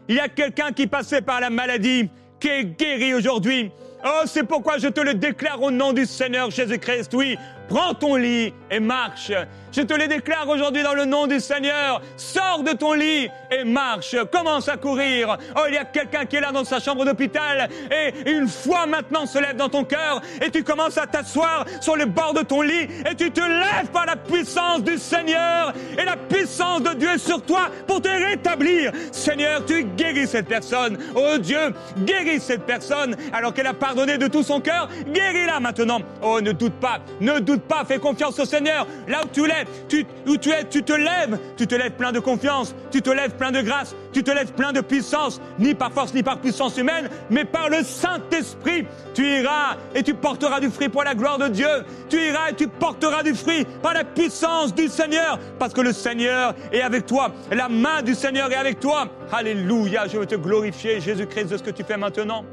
Il 0.10 0.16
y 0.16 0.20
a 0.20 0.28
quelqu'un 0.28 0.74
qui 0.74 0.88
passait 0.88 1.22
par 1.22 1.40
la 1.40 1.50
maladie, 1.50 2.10
qui 2.42 2.50
est 2.50 2.66
guéri 2.66 3.14
aujourd'hui. 3.14 3.72
Oh, 4.10 4.22
c'est 4.26 4.44
pourquoi 4.44 4.78
je 4.78 4.88
te 4.88 5.02
le 5.02 5.16
déclare 5.16 5.62
au 5.62 5.70
nom 5.70 5.92
du 5.92 6.06
Seigneur 6.06 6.50
Jésus-Christ. 6.50 7.14
Oui, 7.14 7.38
prends 7.68 7.94
ton 7.94 8.16
lit 8.16 8.54
et 8.72 8.80
marche. 8.80 9.32
Je 9.72 9.82
te 9.82 9.94
le 9.94 10.08
déclare 10.08 10.48
aujourd'hui 10.50 10.82
dans 10.82 10.94
le 10.94 11.06
nom 11.06 11.28
du 11.28 11.40
Seigneur. 11.40 12.02
Sors 12.16 12.64
de 12.64 12.72
ton 12.72 12.94
lit 12.94 13.30
et 13.52 13.64
marche. 13.64 14.16
Commence 14.32 14.68
à 14.70 14.78
courir. 14.78 15.38
Oh, 15.56 15.62
il 15.68 15.76
y 15.76 15.78
a 15.78 15.86
quelqu'un 15.86 16.26
qui 16.26 16.38
est 16.38 16.42
là 16.42 16.52
dans 16.52 16.64
sa 16.64 16.80
chambre 16.80 17.06
d'hôpital 17.06 17.70
et 17.92 18.32
une 18.32 18.48
foi 18.48 18.86
maintenant 18.88 19.26
se 19.26 19.38
lève 19.38 19.56
dans 19.56 19.70
ton 19.70 19.84
cœur 19.84 20.22
et 20.42 20.50
tu 20.50 20.64
commences 20.64 20.98
à 20.98 21.06
t'asseoir 21.06 21.66
sur 21.82 21.96
le 21.96 22.06
bord 22.06 22.34
de 22.34 22.42
ton 22.42 22.62
lit 22.62 22.88
et 23.10 23.16
tu 23.16 23.30
te 23.32 23.42
lèves 23.42 23.92
par 23.94 24.06
la 24.06 24.16
puissance 24.16 24.84
du 24.84 24.98
Seigneur 24.98 25.74
et 25.98 26.06
la 26.06 26.18
puissance 26.18 26.82
de 26.82 26.94
Dieu 26.96 27.18
sur 27.18 27.44
toi 27.44 27.70
pour 27.86 28.02
te 28.02 28.10
rétablir. 28.10 28.92
Seigneur, 29.12 29.64
tu 29.66 29.84
guéris 29.84 30.28
cette 30.28 30.48
personne. 30.48 30.98
Oh 31.16 31.38
Dieu, 31.38 31.74
guéris 32.00 32.40
cette 32.40 32.66
personne 32.66 33.16
alors 33.34 33.54
qu'elle 33.54 33.68
a 33.68 33.74
pardonné 33.74 34.18
de 34.18 34.28
tout 34.28 34.44
son 34.44 34.60
cœur. 34.60 34.90
Guéris-la 35.08 35.60
maintenant. 35.60 36.00
Oh, 36.22 36.42
ne 36.42 36.52
doute 36.52 36.80
pas, 36.80 37.00
ne 37.22 37.40
doute 37.40 37.57
pas, 37.60 37.86
fais 37.86 38.00
confiance 38.00 38.40
au 38.40 38.46
Seigneur. 38.46 38.88
Là 39.08 39.22
où 39.24 39.28
tu 39.32 39.46
l'es, 39.46 39.66
tu, 39.88 40.06
où 40.28 40.38
tu 40.38 40.50
es, 40.52 40.66
tu 40.66 40.84
te 40.84 40.94
lèves, 40.94 41.40
tu 41.56 41.68
te 41.68 41.76
lèves 41.76 41.94
plein 41.94 42.12
de 42.12 42.20
confiance, 42.20 42.76
tu 42.92 43.02
te 43.02 43.10
lèves 43.10 43.36
plein 43.36 43.52
de 43.52 43.62
grâce, 43.62 43.96
tu 44.14 44.24
te 44.24 44.32
lèves 44.32 44.54
plein 44.54 44.72
de 44.72 44.82
puissance, 44.82 45.42
ni 45.60 45.74
par 45.74 45.92
force 45.92 46.14
ni 46.14 46.24
par 46.24 46.40
puissance 46.40 46.78
humaine, 46.78 47.10
mais 47.30 47.46
par 47.46 47.70
le 47.70 47.84
Saint-Esprit. 47.84 48.86
Tu 49.14 49.26
iras 49.26 49.78
et 49.96 50.04
tu 50.04 50.14
porteras 50.14 50.60
du 50.60 50.70
fruit 50.70 50.90
pour 50.90 51.04
la 51.04 51.16
gloire 51.16 51.38
de 51.38 51.48
Dieu. 51.48 51.68
Tu 52.10 52.18
iras 52.18 52.52
et 52.52 52.54
tu 52.54 52.68
porteras 52.68 53.24
du 53.24 53.34
fruit 53.34 53.66
par 53.82 53.94
la 53.94 54.04
puissance 54.04 54.74
du 54.74 54.88
Seigneur, 54.88 55.40
parce 55.60 55.74
que 55.74 55.82
le 55.82 55.94
Seigneur 55.94 56.54
est 56.72 56.82
avec 56.82 57.06
toi. 57.06 57.32
La 57.52 57.70
main 57.70 58.02
du 58.02 58.16
Seigneur 58.16 58.52
est 58.52 58.56
avec 58.56 58.80
toi. 58.80 59.08
Alléluia, 59.32 60.08
je 60.08 60.18
veux 60.18 60.26
te 60.26 60.36
glorifier, 60.36 61.00
Jésus-Christ, 61.02 61.52
de 61.52 61.58
ce 61.58 61.64
que 61.64 61.72
tu 61.72 61.84
fais 61.84 61.98
maintenant. 61.98 62.46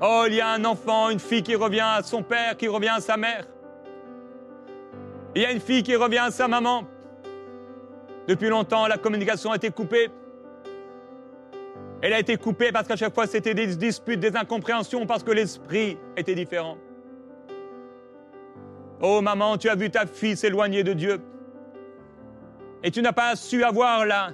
Oh, 0.00 0.24
il 0.26 0.34
y 0.34 0.40
a 0.42 0.50
un 0.50 0.64
enfant, 0.66 1.08
une 1.08 1.18
fille 1.18 1.42
qui 1.42 1.54
revient 1.54 1.80
à 1.80 2.02
son 2.02 2.22
père, 2.22 2.56
qui 2.56 2.68
revient 2.68 2.90
à 2.96 3.00
sa 3.00 3.16
mère. 3.16 3.46
Il 5.34 5.40
y 5.40 5.46
a 5.46 5.52
une 5.52 5.60
fille 5.60 5.82
qui 5.82 5.96
revient 5.96 6.18
à 6.18 6.30
sa 6.30 6.48
maman. 6.48 6.84
Depuis 8.28 8.48
longtemps, 8.48 8.86
la 8.86 8.98
communication 8.98 9.52
a 9.52 9.56
été 9.56 9.70
coupée. 9.70 10.10
Elle 12.02 12.12
a 12.12 12.18
été 12.18 12.36
coupée 12.36 12.72
parce 12.72 12.86
qu'à 12.86 12.96
chaque 12.96 13.14
fois, 13.14 13.26
c'était 13.26 13.54
des 13.54 13.66
disputes, 13.68 14.20
des 14.20 14.36
incompréhensions, 14.36 15.06
parce 15.06 15.22
que 15.22 15.30
l'esprit 15.30 15.96
était 16.16 16.34
différent. 16.34 16.76
Oh 19.00 19.22
maman, 19.22 19.56
tu 19.56 19.70
as 19.70 19.76
vu 19.76 19.90
ta 19.90 20.04
fille 20.04 20.36
s'éloigner 20.36 20.84
de 20.84 20.92
Dieu. 20.92 21.20
Et 22.82 22.90
tu 22.90 23.00
n'as 23.00 23.12
pas 23.12 23.34
su 23.34 23.64
avoir 23.64 24.04
la, 24.04 24.32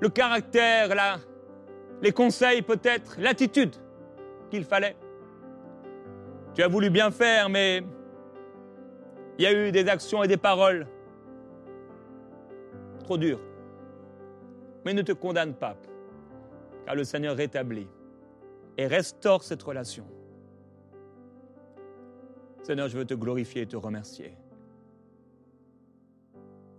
le 0.00 0.08
caractère, 0.08 0.94
la, 0.94 1.18
les 2.00 2.12
conseils 2.12 2.62
peut-être, 2.62 3.16
l'attitude 3.18 3.76
qu'il 4.50 4.64
fallait. 4.64 4.96
Tu 6.54 6.62
as 6.62 6.68
voulu 6.68 6.90
bien 6.90 7.10
faire, 7.10 7.48
mais 7.48 7.82
il 9.38 9.44
y 9.44 9.46
a 9.46 9.52
eu 9.52 9.72
des 9.72 9.88
actions 9.88 10.22
et 10.22 10.28
des 10.28 10.36
paroles 10.36 10.86
trop 12.98 13.16
dures. 13.16 13.40
Mais 14.84 14.92
ne 14.92 15.02
te 15.02 15.12
condamne 15.12 15.54
pas, 15.54 15.76
car 16.84 16.94
le 16.94 17.04
Seigneur 17.04 17.36
rétablit 17.36 17.88
et 18.76 18.86
restaure 18.86 19.42
cette 19.42 19.62
relation. 19.62 20.06
Seigneur, 22.62 22.88
je 22.88 22.98
veux 22.98 23.04
te 23.04 23.14
glorifier 23.14 23.62
et 23.62 23.66
te 23.66 23.76
remercier. 23.76 24.36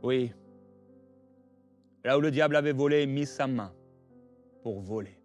Oui, 0.03 0.33
là 2.03 2.17
où 2.17 2.21
le 2.21 2.31
diable 2.31 2.55
avait 2.55 2.73
volé, 2.73 3.05
mis 3.05 3.25
sa 3.25 3.47
main 3.47 3.71
pour 4.63 4.79
voler. 4.79 5.20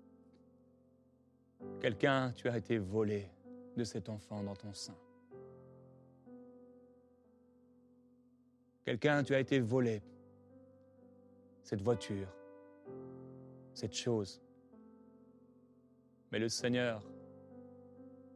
Quelqu'un, 1.80 2.32
tu 2.32 2.48
as 2.48 2.56
été 2.56 2.78
volé 2.78 3.28
de 3.76 3.84
cet 3.84 4.08
enfant 4.08 4.42
dans 4.42 4.54
ton 4.54 4.72
sein. 4.72 4.96
Quelqu'un, 8.84 9.22
tu 9.22 9.34
as 9.34 9.40
été 9.40 9.60
volé. 9.60 10.02
Cette 11.62 11.82
voiture, 11.82 12.28
cette 13.74 13.94
chose. 13.94 14.40
Mais 16.30 16.38
le 16.38 16.48
Seigneur 16.48 17.02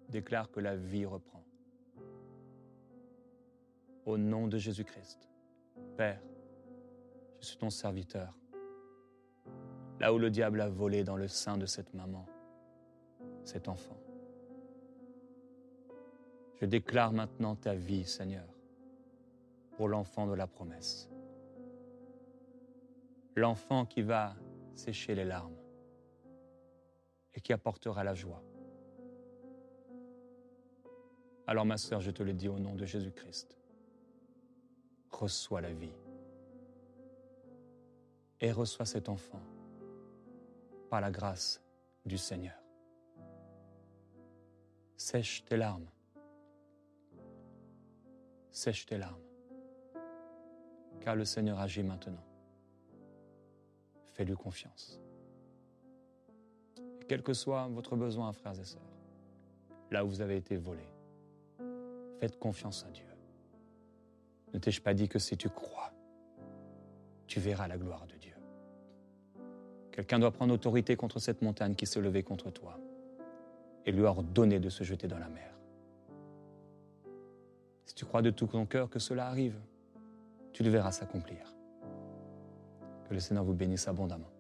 déclare 0.09 0.51
que 0.51 0.59
la 0.59 0.75
vie 0.75 1.07
reprend. 1.07 1.45
Au 4.05 4.19
nom 4.19 4.49
de 4.49 4.59
Jésus-Christ, 4.59 5.31
Père, 5.97 6.21
je 7.41 7.47
suis 7.47 7.57
ton 7.57 7.71
serviteur. 7.71 8.37
Là 10.01 10.13
où 10.13 10.19
le 10.19 10.31
diable 10.31 10.61
a 10.61 10.69
volé 10.69 11.05
dans 11.05 11.17
le 11.17 11.29
sein 11.29 11.59
de 11.59 11.67
cette 11.67 11.95
maman, 11.95 12.27
cet 13.45 13.69
enfant. 13.69 13.97
Je 16.61 16.67
déclare 16.67 17.13
maintenant 17.13 17.57
ta 17.57 17.75
vie, 17.75 18.05
Seigneur, 18.05 18.47
pour 19.77 19.89
l'enfant 19.89 20.27
de 20.27 20.35
la 20.35 20.47
promesse. 20.47 21.11
l'enfant 23.37 23.87
qui 23.87 24.03
va 24.03 24.35
sécher 24.75 25.15
les 25.15 25.25
larmes 25.25 25.57
et 27.35 27.41
qui 27.41 27.53
apportera 27.53 28.05
la 28.05 28.15
joie. 28.15 28.43
Alors 31.47 31.65
ma 31.65 31.77
sœur, 31.77 32.01
je 32.01 32.11
te 32.11 32.23
le 32.23 32.33
dis 32.33 32.49
au 32.49 32.59
nom 32.59 32.75
de 32.75 32.85
Jésus-Christ, 32.85 33.57
reçois 35.11 35.61
la 35.61 35.73
vie 35.73 35.97
et 38.41 38.53
reçois 38.53 38.87
cet 38.87 39.09
enfant 39.09 39.43
par 40.89 41.01
la 41.01 41.11
grâce 41.11 41.63
du 42.05 42.19
Seigneur. 42.19 42.60
Sèche 45.01 45.47
tes 45.47 45.57
larmes. 45.57 45.89
Sèche 48.53 48.85
tes 48.85 48.99
larmes. 48.99 49.25
Car 51.01 51.17
le 51.17 51.25
Seigneur 51.25 51.59
agit 51.59 51.83
maintenant. 51.83 52.23
Fais-lui 54.13 54.35
confiance. 54.35 55.01
Quel 57.09 57.23
que 57.23 57.33
soit 57.33 57.67
votre 57.69 57.97
besoin, 57.97 58.31
frères 58.35 58.61
et 58.61 58.65
sœurs, 58.65 58.93
là 59.91 60.05
où 60.05 60.09
vous 60.09 60.21
avez 60.21 60.37
été 60.37 60.59
volés, 60.59 60.93
faites 62.19 62.39
confiance 62.39 62.85
à 62.85 62.91
Dieu. 62.91 63.09
Ne 64.53 64.59
t'ai-je 64.59 64.83
pas 64.83 64.93
dit 64.93 65.09
que 65.09 65.19
si 65.19 65.35
tu 65.35 65.49
crois, 65.49 65.95
tu 67.27 67.41
verras 67.41 67.69
la 67.69 67.79
gloire 67.79 68.07
de 68.07 68.17
Dieu? 68.17 68.37
Quelqu'un 69.93 70.19
doit 70.19 70.31
prendre 70.31 70.53
autorité 70.53 70.95
contre 70.95 71.19
cette 71.19 71.41
montagne 71.41 71.75
qui 71.75 71.87
s'est 71.87 72.03
levée 72.03 72.23
contre 72.23 72.51
toi 72.51 72.79
et 73.87 73.93
lui 73.93 74.03
ordonner 74.03 74.59
de 74.59 74.69
se 74.69 74.85
jeter 74.85 75.09
dans 75.09 75.19
la 75.19 75.29
mer. 75.29 75.51
Si 77.87 77.95
tu 77.95 78.05
crois 78.05 78.23
de 78.23 78.31
tout 78.31 78.47
ton 78.47 78.67
cœur 78.67 78.89
que 78.89 78.99
cela 78.99 79.27
arrive, 79.27 79.59
tu 80.53 80.63
le 80.63 80.71
verras 80.71 80.93
s'accomplir. 80.93 81.55
Que 83.09 83.15
le 83.15 83.21
Seigneur 83.21 83.45
vous 83.45 83.55
bénisse 83.55 83.89
abondamment. 83.89 84.31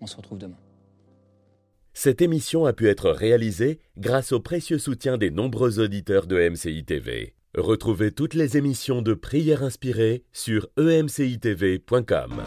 On 0.00 0.06
se 0.06 0.16
retrouve 0.16 0.38
demain. 0.38 0.58
Cette 1.94 2.22
émission 2.22 2.64
a 2.64 2.72
pu 2.72 2.88
être 2.88 3.10
réalisée 3.10 3.78
grâce 3.98 4.32
au 4.32 4.40
précieux 4.40 4.78
soutien 4.78 5.18
des 5.18 5.30
nombreux 5.30 5.78
auditeurs 5.78 6.26
de 6.26 6.48
MCI 6.48 6.84
TV. 6.84 7.34
Retrouvez 7.54 8.12
toutes 8.12 8.34
les 8.34 8.56
émissions 8.56 9.02
de 9.02 9.12
prières 9.12 9.62
inspirées 9.62 10.24
sur 10.32 10.68
emcitv.com. 10.78 12.42